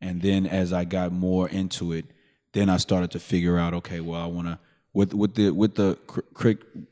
[0.01, 2.07] And then as I got more into it,
[2.53, 4.59] then I started to figure out okay, well I want to
[4.92, 5.99] with with the with the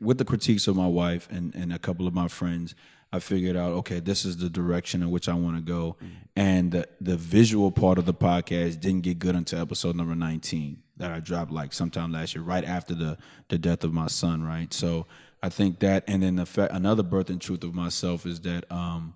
[0.01, 2.75] with the critiques of my wife and and a couple of my friends,
[3.13, 5.97] I figured out okay, this is the direction in which I want to go.
[5.97, 6.15] Mm-hmm.
[6.37, 10.83] And the, the visual part of the podcast didn't get good until episode number 19
[10.99, 14.45] that I dropped like sometime last year, right after the the death of my son.
[14.45, 15.07] Right, so
[15.43, 19.15] I think that, and then the fact another birthing truth of myself is that um,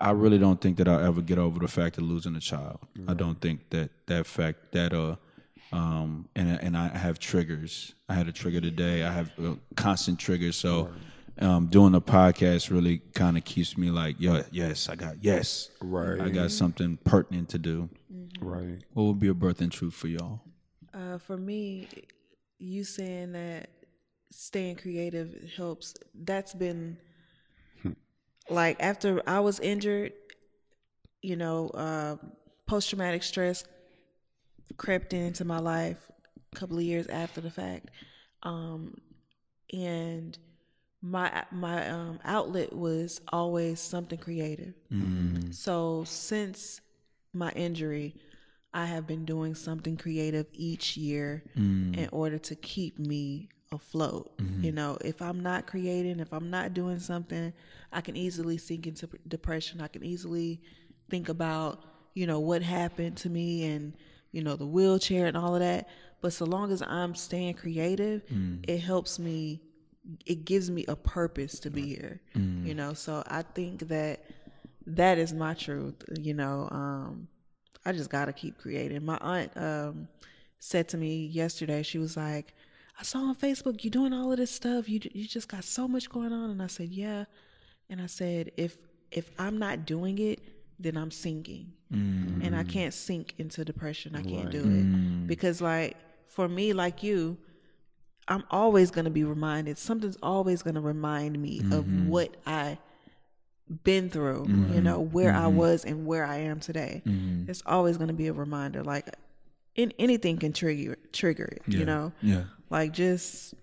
[0.00, 2.80] I really don't think that I'll ever get over the fact of losing a child.
[3.06, 5.16] I don't think that that fact that uh
[5.72, 7.94] um and and I have triggers.
[8.08, 9.04] I had a trigger today.
[9.04, 10.56] I have uh, constant triggers.
[10.56, 10.90] So
[11.40, 15.70] um doing the podcast really kind of keeps me like, yo, yes, I got yes.
[15.80, 16.20] Right.
[16.20, 17.88] I got something pertinent to do.
[18.40, 18.78] Right.
[18.94, 20.40] What would be a birthing truth for y'all?
[20.98, 21.86] Uh, for me,
[22.58, 23.68] you saying that
[24.30, 25.94] staying creative helps.
[26.14, 26.98] That's been
[28.50, 30.12] like after I was injured,
[31.22, 32.16] you know, uh,
[32.66, 33.64] post traumatic stress
[34.76, 35.98] crept into my life
[36.52, 37.90] a couple of years after the fact,
[38.42, 38.96] um,
[39.72, 40.36] and
[41.00, 44.74] my my um, outlet was always something creative.
[45.52, 46.80] So since
[47.32, 48.16] my injury,
[48.72, 51.96] I have been doing something creative each year mm.
[51.96, 54.36] in order to keep me afloat.
[54.38, 54.64] Mm-hmm.
[54.64, 57.52] You know, if I'm not creating, if I'm not doing something,
[57.92, 59.80] I can easily sink into depression.
[59.80, 60.60] I can easily
[61.10, 61.84] think about,
[62.14, 63.94] you know, what happened to me and,
[64.32, 65.88] you know, the wheelchair and all of that.
[66.20, 68.64] But so long as I'm staying creative, mm.
[68.68, 69.62] it helps me
[70.24, 72.22] it gives me a purpose to be here.
[72.34, 72.66] Mm.
[72.66, 74.24] You know, so I think that
[74.86, 76.68] that is my truth, you know.
[76.70, 77.28] Um
[77.84, 79.04] I just gotta keep creating.
[79.04, 80.08] My aunt um,
[80.58, 82.54] said to me yesterday, she was like,
[82.98, 84.88] "I saw on Facebook you doing all of this stuff.
[84.88, 87.24] You you just got so much going on." And I said, "Yeah,"
[87.88, 88.78] and I said, "If
[89.10, 90.40] if I'm not doing it,
[90.78, 92.68] then I'm sinking, and I mm.
[92.68, 94.14] can't sink into depression.
[94.14, 95.26] I can't do it mm.
[95.26, 97.38] because like for me, like you."
[98.30, 99.78] I'm always going to be reminded.
[99.78, 102.08] Something's always going to remind me of mm-hmm.
[102.08, 102.76] what I
[103.84, 104.82] been through, you mm-hmm.
[104.82, 105.56] know, where I mm-hmm.
[105.56, 107.02] was and where I am today.
[107.04, 107.50] Mm-hmm.
[107.50, 108.82] It's always going to be a reminder.
[108.82, 109.14] Like,
[109.74, 112.12] in, anything can trigger trigger it, you know.
[112.22, 112.44] Yeah.
[112.70, 113.54] Like just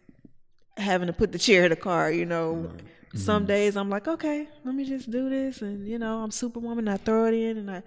[0.78, 2.72] having to put the chair in the car, you know.
[3.14, 6.89] Some days I'm like, okay, let me just do this, and you know, I'm superwoman.
[6.89, 7.84] I throw it in, and I,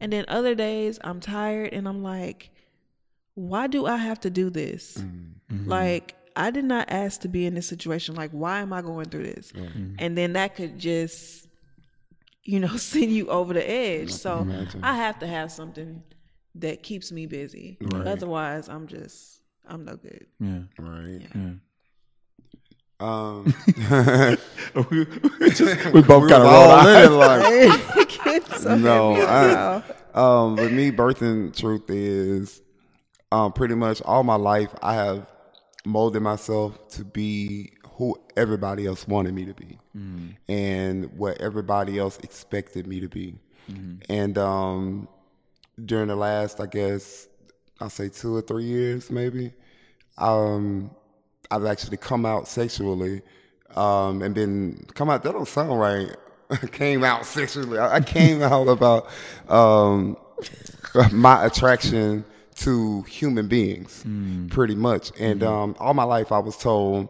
[0.00, 2.50] and then other days I'm tired, and I'm like,
[3.34, 5.00] why do I have to do this?
[5.66, 8.16] Like, I did not ask to be in this situation.
[8.16, 9.52] Like, why am I going through this?
[9.98, 11.41] And then that could just,
[12.44, 14.12] you know, send you over the edge.
[14.12, 14.46] So
[14.82, 16.02] I have to have something
[16.56, 17.78] that keeps me busy.
[17.94, 20.26] Otherwise, I'm just, I'm no good.
[20.38, 20.60] Yeah.
[20.78, 21.22] Right.
[21.34, 21.52] Yeah.
[23.00, 23.52] Um,
[24.90, 29.14] we, we both we kind of was rolled all our in it like, so no.
[29.14, 29.82] heavy I,
[30.14, 32.62] um, with me, birthing truth is,
[33.32, 35.26] um, pretty much all my life I have
[35.84, 37.72] molded myself to be
[38.02, 39.78] who everybody else wanted me to be,
[40.48, 43.34] and what everybody else expected me to be,
[44.08, 45.08] and um,
[45.84, 47.28] during the last, I guess,
[47.80, 49.52] I'll say two or three years, maybe,
[50.18, 50.90] um,
[51.50, 53.22] I've actually come out sexually,
[53.76, 55.22] um, and been come out.
[55.22, 56.14] That don't sound right.
[56.72, 57.78] came out sexually.
[57.78, 59.08] I I came out about
[59.48, 60.16] um,
[61.12, 62.24] my attraction
[62.56, 64.04] to human beings,
[64.50, 65.10] pretty much.
[65.18, 67.08] And um, all my life, I was told,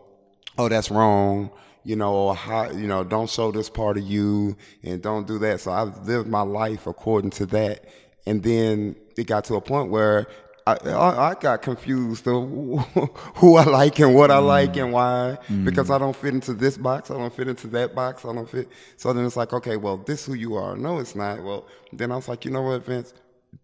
[0.59, 1.51] "Oh, that's wrong."
[1.85, 5.39] You know, or how, you know, don't show this part of you, and don't do
[5.41, 5.61] that.
[5.61, 7.87] So I've lived my life according to that.
[8.25, 10.29] And then it got to a point where
[10.67, 12.49] I, I, I got confused of
[13.37, 14.47] who I like and what I mm.
[14.47, 15.65] like and why mm.
[15.65, 18.49] because I don't fit into this box, I don't fit into that box, I don't
[18.49, 18.69] fit.
[18.97, 20.77] So then it's like, okay, well, this who you are.
[20.77, 21.43] No, it's not.
[21.43, 23.13] Well, then I was like, you know what, Vince,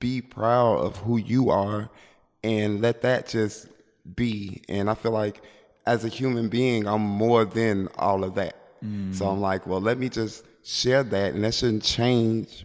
[0.00, 1.88] be proud of who you are
[2.42, 3.68] and let that just
[4.16, 4.62] be.
[4.68, 5.40] And I feel like
[5.92, 8.54] as a human being, I'm more than all of that.
[9.12, 12.64] So I'm like, well, let me just share that, and that shouldn't change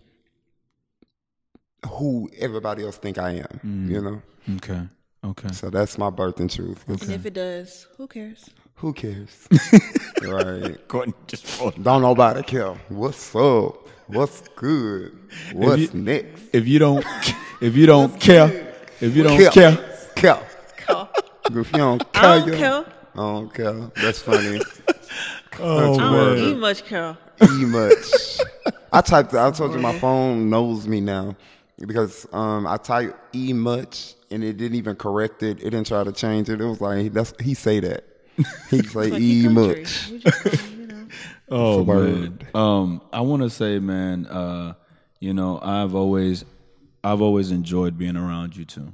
[1.89, 3.59] who everybody else think I am.
[3.65, 3.89] Mm.
[3.89, 4.21] You know.
[4.57, 4.82] Okay.
[5.24, 5.51] Okay.
[5.53, 6.86] So that's my birthing truth.
[6.86, 8.49] 'Cause And if it does, who cares?
[8.76, 9.47] Who cares?
[10.21, 10.78] right.
[10.88, 11.82] Gordon just rolled.
[11.84, 12.74] Don't nobody care.
[12.89, 13.88] What's up?
[14.07, 15.17] What's good?
[15.53, 16.43] What's you- next?
[16.53, 17.05] If you don't,
[17.61, 18.49] if you don't care,
[19.01, 19.51] if you don't Care.
[19.51, 19.78] care,
[20.15, 20.39] Care.
[21.49, 22.86] If you don't care, I don't you- care.
[23.14, 23.91] I don't care.
[23.95, 24.59] That's funny.
[25.59, 27.18] oh I don't eat much care.
[27.41, 28.39] e much.
[28.91, 29.34] I typed.
[29.34, 31.36] I told you my phone knows me now
[31.80, 35.59] because um, I typed e much and it didn't even correct it.
[35.59, 36.59] It didn't try to change it.
[36.61, 38.03] It was like that's he say that.
[38.70, 39.82] He say Like e you country.
[39.82, 40.09] much.
[40.09, 41.07] We just gonna, you know.
[41.49, 42.39] Oh It's man.
[42.55, 44.26] Um, I want to say, man.
[44.26, 44.74] Uh,
[45.20, 46.45] you know, I've always,
[47.03, 48.91] I've always enjoyed being around you two.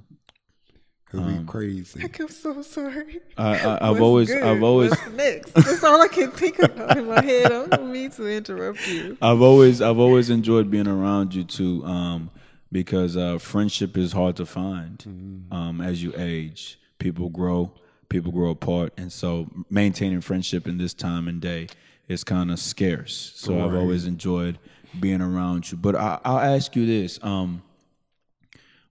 [1.12, 2.02] Cause we crazy.
[2.20, 3.20] I'm so sorry.
[3.36, 4.44] I, I, I've What's always, good?
[4.44, 5.54] I've always, What's next?
[5.54, 7.52] That's all I can think about in my head.
[7.52, 9.18] I don't mean to interrupt you.
[9.22, 12.30] I've always, I've always enjoyed being around you too, Um,
[12.72, 15.48] because uh, friendship is hard to find.
[15.52, 17.72] Um, as you age, people grow,
[18.10, 21.70] people grow apart, and so maintaining friendship in this time and day
[22.08, 23.34] is kind of scarce.
[23.36, 24.60] So I've always enjoyed
[25.00, 25.78] being around you.
[25.80, 27.64] But I, I'll ask you this: um,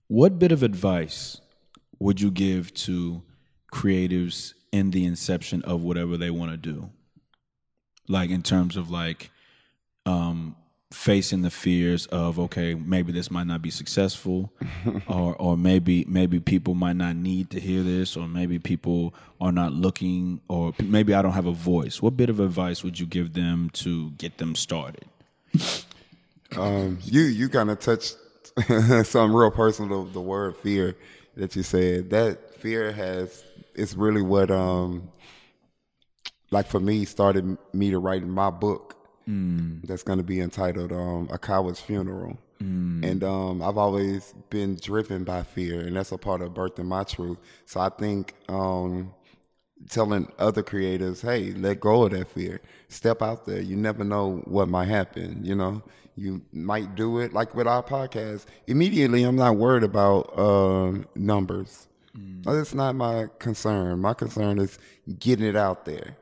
[0.09, 1.39] What bit of advice
[1.99, 3.21] would you give to
[3.71, 6.89] creatives in the inception of whatever they want to do?
[8.07, 9.31] Like in terms of like
[10.05, 10.55] um,
[10.91, 14.51] facing the fears of okay, maybe this might not be successful,
[15.07, 19.51] or or maybe maybe people might not need to hear this, or maybe people are
[19.51, 22.01] not looking, or maybe I don't have a voice.
[22.01, 25.05] What bit of advice would you give them to get them started?
[26.55, 28.17] Um, you you kind of touched
[29.05, 30.05] something real personal.
[30.05, 30.95] The, the word fear
[31.39, 32.09] that you said.
[32.11, 33.43] That fear has
[33.75, 35.09] it's really what um
[36.51, 38.95] like for me started me to write my book.
[39.83, 42.37] That's going to be entitled um, "A Coward's Funeral,"
[43.03, 47.03] and um, I've always been driven by fear, and that's a part of birthing my
[47.03, 47.37] truth.
[47.65, 49.13] So I think um,
[49.89, 52.61] telling other creators, hey, let go of that fear.
[52.89, 53.61] Step out there.
[53.61, 55.39] You never know what might happen.
[55.43, 55.81] You know,
[56.15, 58.45] you might do it like with our podcast.
[58.67, 61.87] Immediately, I'm not worried about um, numbers.
[62.41, 63.99] That's not my concern.
[63.99, 64.77] My concern is
[65.19, 66.17] getting it out there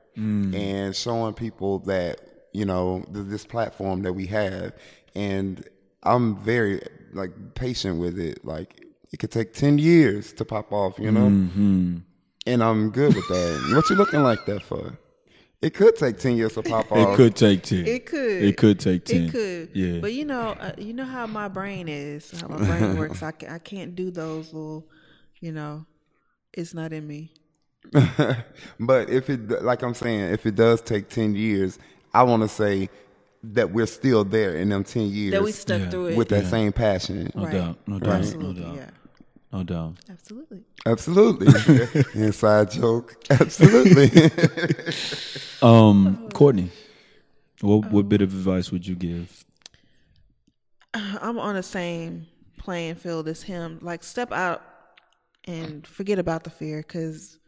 [0.53, 2.22] and showing people that,
[2.53, 4.74] you know, th- this platform that we have.
[5.16, 5.68] And
[6.03, 6.82] I'm very
[7.14, 8.45] like patient with it.
[8.45, 11.97] Like it could take ten years to pop off, you know, hmm
[12.48, 13.74] and I'm good with that.
[13.76, 14.98] what you looking like that for?
[15.62, 16.98] It could take ten years to pop off.
[17.14, 17.86] It could take ten.
[17.88, 18.43] It could.
[18.43, 19.24] It could take ten.
[19.26, 19.70] It could.
[19.74, 20.00] Yeah.
[20.00, 23.24] But you know, uh, you know how my brain is, how my brain works.
[23.24, 24.86] I, ca- I can't do those little,
[25.41, 25.86] you know,
[26.54, 27.32] it's not in me.
[28.80, 31.80] but if it, like I'm saying, if it does take ten years,
[32.14, 32.89] I want to say
[33.43, 35.89] that we're still there in them ten years That we stuck Yeah.
[35.89, 36.18] through it.
[36.18, 37.32] with that same passion.
[37.34, 37.54] No Right.
[37.54, 37.78] doubt.
[37.88, 38.14] No doubt.
[38.16, 38.62] Absolutely.
[38.62, 38.76] No doubt.
[38.76, 38.89] Yeah.
[39.58, 39.95] No doubt.
[40.08, 40.60] Absolutely.
[40.86, 41.47] Absolutely,
[42.14, 43.16] inside joke.
[43.30, 44.32] Absolutely.
[45.60, 46.70] Um, Courtney,
[47.62, 49.43] what what bit of advice would you give?
[50.93, 52.28] I'm on the same
[52.60, 53.80] playing field as him.
[53.82, 54.62] Like, step out
[55.45, 57.39] and forget about the fear, because,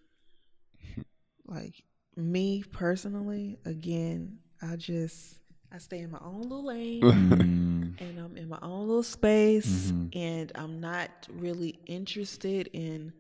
[1.46, 1.84] like,
[2.16, 5.39] me personally, again, I just
[5.72, 7.02] I stay in my own little lane,
[8.00, 13.14] Mm, and I'm in my own little space, and I'm not really interested in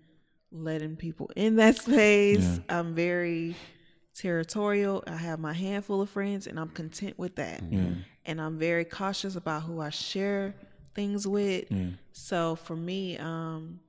[0.52, 2.40] letting people in that space.
[2.42, 2.80] Yeah.
[2.80, 3.56] I'm very
[4.16, 5.04] territorial.
[5.08, 7.90] I have my handful of friends, and I'm content with that yeah.
[8.26, 10.56] and I'm very cautious about who I share
[10.96, 11.66] things with.
[11.70, 11.88] Yeah.
[12.12, 13.80] So for me, um,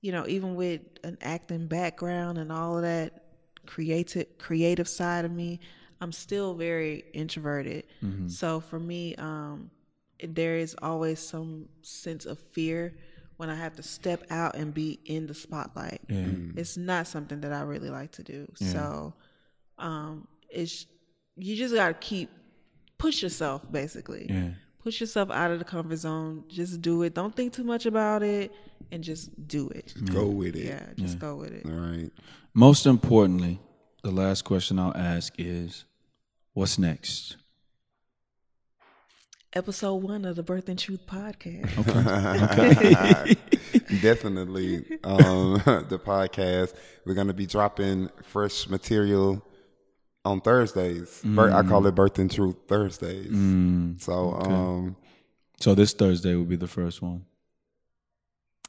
[0.00, 3.24] you know, even with an acting background and all of that
[3.66, 5.60] creative creative side of me,
[6.00, 7.84] I'm still very introverted.
[8.28, 9.70] So for me, um,
[10.22, 12.94] there is always some sense of fear
[13.36, 16.00] when I have to step out and be in the spotlight.
[16.08, 16.26] Yeah.
[16.56, 18.48] It's not something that I really like to do.
[18.54, 19.14] So
[19.78, 20.86] um, it's
[21.36, 22.30] you just got to keep
[22.98, 24.26] push yourself basically.
[24.28, 24.50] Yeah.
[24.82, 26.44] Push yourself out of the comfort zone.
[26.48, 27.14] Just do it.
[27.14, 28.52] Don't think too much about it,
[28.90, 29.92] and just do it.
[30.12, 30.64] Go with it.
[30.66, 31.66] Yeah, just go with it.
[31.66, 32.10] All right.
[32.54, 33.60] Most importantly,
[34.02, 35.84] the last question I'll ask is,
[36.54, 37.36] what's next?
[39.54, 41.74] Episode one of the Birthing Truth podcast.
[44.02, 44.84] Definitely.
[45.02, 45.54] Um,
[45.88, 46.74] the podcast.
[47.06, 49.42] We're gonna be dropping fresh material
[50.24, 51.22] on Thursdays.
[51.24, 53.32] Bir- I call it Birthing Truth Thursdays.
[53.32, 54.96] Mm, So um,
[55.60, 57.24] so this Thursday will be the first one.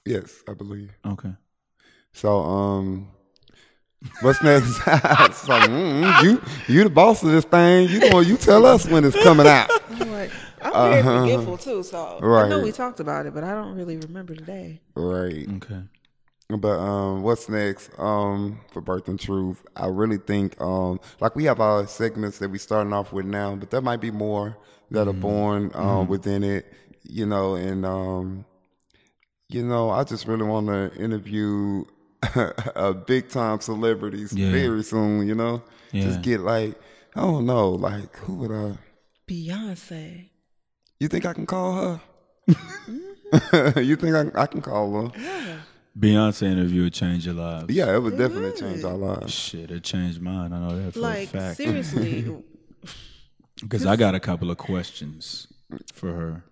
[0.05, 0.91] yes, I believe.
[1.05, 1.33] Okay.
[2.13, 3.09] So um,
[4.21, 4.75] what's next?
[4.75, 7.89] so, mm, you you the boss of this thing.
[7.89, 9.69] You know, you tell us when it's coming out.
[9.89, 10.31] I'm like,
[10.61, 13.97] I'm very forgetful too, so I know we talked about it, but I don't really
[13.97, 14.81] remember today.
[14.95, 15.47] Right.
[15.57, 15.81] Okay.
[16.49, 17.91] But um, what's next?
[17.99, 22.57] Um, for Birthing Truth, I really think um, like we have our segments that we
[22.57, 24.57] starting off with now, but there might be more
[24.89, 26.73] that are born um, within it,
[27.03, 27.53] you know.
[27.53, 28.45] And um,
[29.47, 31.83] you know, I just really want to interview
[32.75, 34.51] a big time celebrities Yeah.
[34.51, 35.27] very soon.
[35.27, 36.03] You know, Yeah.
[36.03, 36.79] just get like
[37.15, 38.77] I don't know, like who would I?
[39.27, 40.29] Beyonce.
[40.99, 42.01] You think I can call her?
[42.49, 43.79] Mm-hmm.
[43.79, 45.59] you think I, I can call her?
[45.97, 47.73] Beyonce interview would change your lives.
[47.73, 49.33] Yeah, it would definitely change our lives.
[49.33, 50.53] Shit, it changed mine.
[50.53, 51.57] I know that for a fact.
[51.57, 52.25] seriously,
[53.61, 55.47] Because I got a couple of questions
[55.93, 56.43] for her.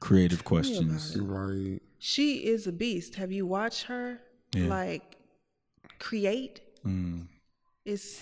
[0.00, 1.16] Creative questions.
[1.18, 1.80] Right.
[1.98, 3.16] she is a beast.
[3.16, 4.20] Have you watched her
[4.54, 4.68] Yeah.
[4.68, 5.16] like
[5.98, 6.60] create?
[6.86, 7.26] Mm.
[7.84, 8.20] It's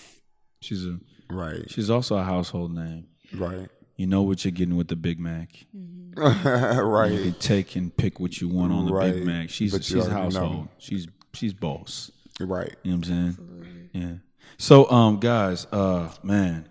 [0.61, 0.99] She's a
[1.29, 1.69] Right.
[1.69, 3.07] she's also a household name.
[3.33, 3.69] Right.
[3.97, 5.49] You know what you're getting with the Big Mac.
[5.73, 7.11] You right.
[7.11, 9.13] You can take and pick what you want on the Right.
[9.13, 9.49] Big Mac.
[9.49, 10.21] She's But she's already know.
[10.21, 10.67] household.
[10.77, 12.11] She's she's boss.
[12.39, 12.75] Right.
[12.83, 13.89] You know what I'm saying?
[13.93, 14.13] Yeah.
[14.59, 16.67] So, um, guys, uh, man,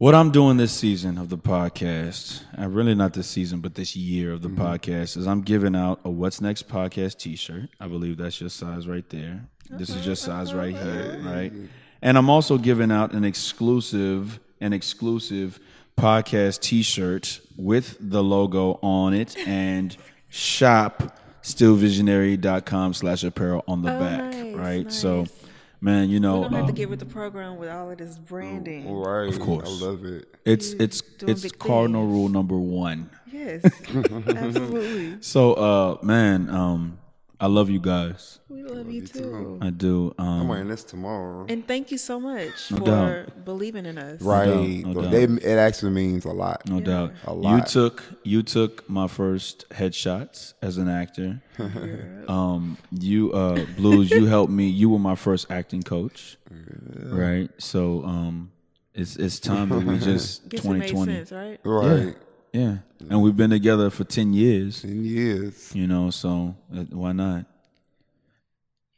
[0.00, 3.94] what I'm doing this season of the podcast, and really not this season, but this
[3.94, 4.62] year of the mm-hmm.
[4.62, 7.68] podcast, is I'm giving out a What's Next podcast T-shirt.
[7.78, 9.42] I believe that's your size right there.
[9.68, 10.90] This is your size uh-huh, right uh-huh.
[10.90, 11.52] here, right?
[12.00, 15.60] And I'm also giving out an exclusive, an exclusive
[15.98, 19.94] podcast T-shirt with the logo on it and
[20.30, 24.90] shop stillvisionary.com slash apparel on the oh, back, nice, right?
[24.92, 25.44] So, nice.
[25.80, 27.98] Man, you know, we're gonna have to um, get with the program with all of
[27.98, 28.90] this branding.
[28.92, 29.28] Right.
[29.28, 29.68] Of course.
[29.68, 30.34] I love it.
[30.44, 32.12] it's You it's it's cardinal things.
[32.12, 33.10] rule number one.
[33.32, 33.64] Yes,
[33.94, 35.16] absolutely.
[35.22, 36.98] So, uh, man, um,
[37.42, 38.38] I love you guys.
[38.50, 39.58] We love you too.
[39.62, 40.14] I do.
[40.18, 41.46] I'm Um, wearing this tomorrow.
[41.48, 43.44] And thank you so much No for doubt.
[43.46, 44.20] believing in us.
[44.20, 44.84] right.
[44.84, 45.10] no doubt.
[45.10, 46.68] They, it actually means a lot.
[46.68, 47.12] no doubt.
[47.24, 47.56] A lot.
[47.56, 51.40] You took you took my first headshots as an actor.
[52.28, 54.10] um, you uh, blues.
[54.10, 54.68] You helped me.
[54.68, 57.48] You were my first acting coach, right?
[57.58, 58.50] So, um,
[58.94, 61.12] it's it's time that we just Guess it made 2020.
[61.14, 61.60] sense, right?
[61.64, 62.06] Right.
[62.08, 62.12] Yeah,
[62.52, 64.84] and we've been together for ten years.
[64.84, 65.74] In years.
[65.74, 67.46] You know, so uh, why not?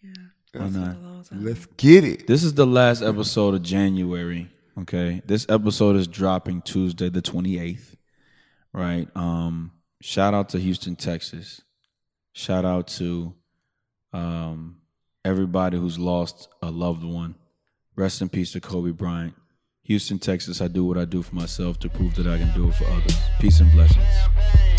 [0.02, 0.10] Yeah.
[0.54, 0.96] Why not?
[0.96, 1.44] a long time.
[1.44, 2.26] Let's get it.
[2.26, 4.48] This is the last episode of January.
[4.80, 7.96] Okay, this episode is dropping Tuesday the twenty eighth.
[8.72, 9.06] right?
[9.14, 11.60] Um, shout out to Houston, Texas.
[12.32, 13.34] Shout out to
[14.14, 14.78] um,
[15.24, 17.34] everybody who's lost a loved one.
[17.96, 19.34] Rest in peace to Kobe Bryant.
[19.84, 22.68] Houston, Texas, I do what I do for myself to prove that I can do
[22.68, 23.16] it for others.
[23.40, 24.71] Peace and blessings.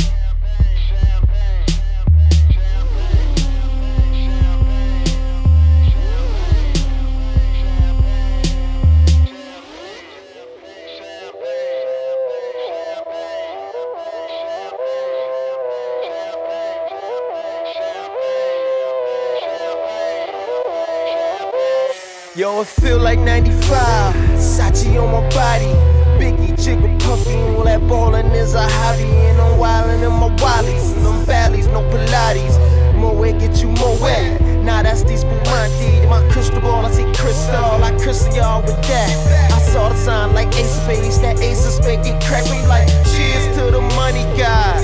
[22.35, 24.15] Yo, it feel like 95.
[24.41, 25.69] Sachi on my body.
[26.17, 27.37] Biggie, jigger, puffy.
[27.53, 29.03] All that ballin' is a hobby.
[29.03, 30.95] And I'm wildin' in my wallies.
[30.95, 32.57] And them valleys, no Pilates.
[32.95, 34.41] More weight get you more wet.
[34.63, 36.09] Now that's these Spumante.
[36.09, 37.83] My crystal ball, I see crystal.
[37.83, 39.51] I crystal y'all with that.
[39.53, 41.21] I saw the sign like ace of spades.
[41.21, 44.81] That ace of spades get cracked me like cheers to the money guys.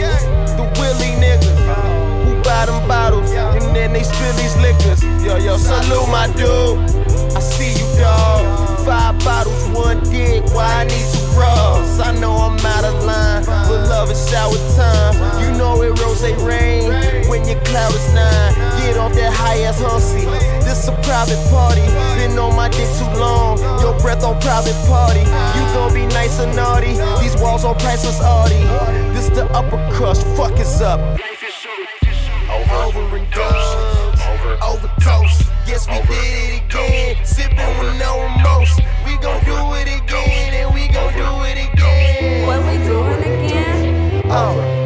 [0.53, 5.01] The Willie niggas who buy them bottles and then they spill these liquors.
[5.25, 7.08] Yo, yo, salute my dude.
[7.39, 8.79] I see you, dog.
[8.83, 11.97] Five bottles, one dick, why I need two bras?
[11.97, 15.15] I know I'm out of line, but love is shower time.
[15.39, 16.91] You know it rose rain
[17.29, 18.53] when your cloud is nine.
[18.81, 20.25] Get off that high ass hussy.
[20.67, 21.87] This a private party.
[22.19, 23.57] Been on my dick too long.
[23.79, 25.21] Your breath on private party.
[25.21, 26.99] You gon' be nice and naughty.
[27.23, 28.59] These walls on priceless arty.
[29.15, 30.27] This the upper crust.
[30.35, 30.99] Fuck is up.
[32.51, 34.59] Over, over and done.
[34.61, 35.48] Overdose.
[35.69, 37.23] Yes, we did it again.
[37.23, 38.75] Sipping with no remorse.
[39.05, 42.47] We gon' do it again, and we gon' do it again.
[42.47, 44.25] What we doing again?
[44.31, 44.78] Over.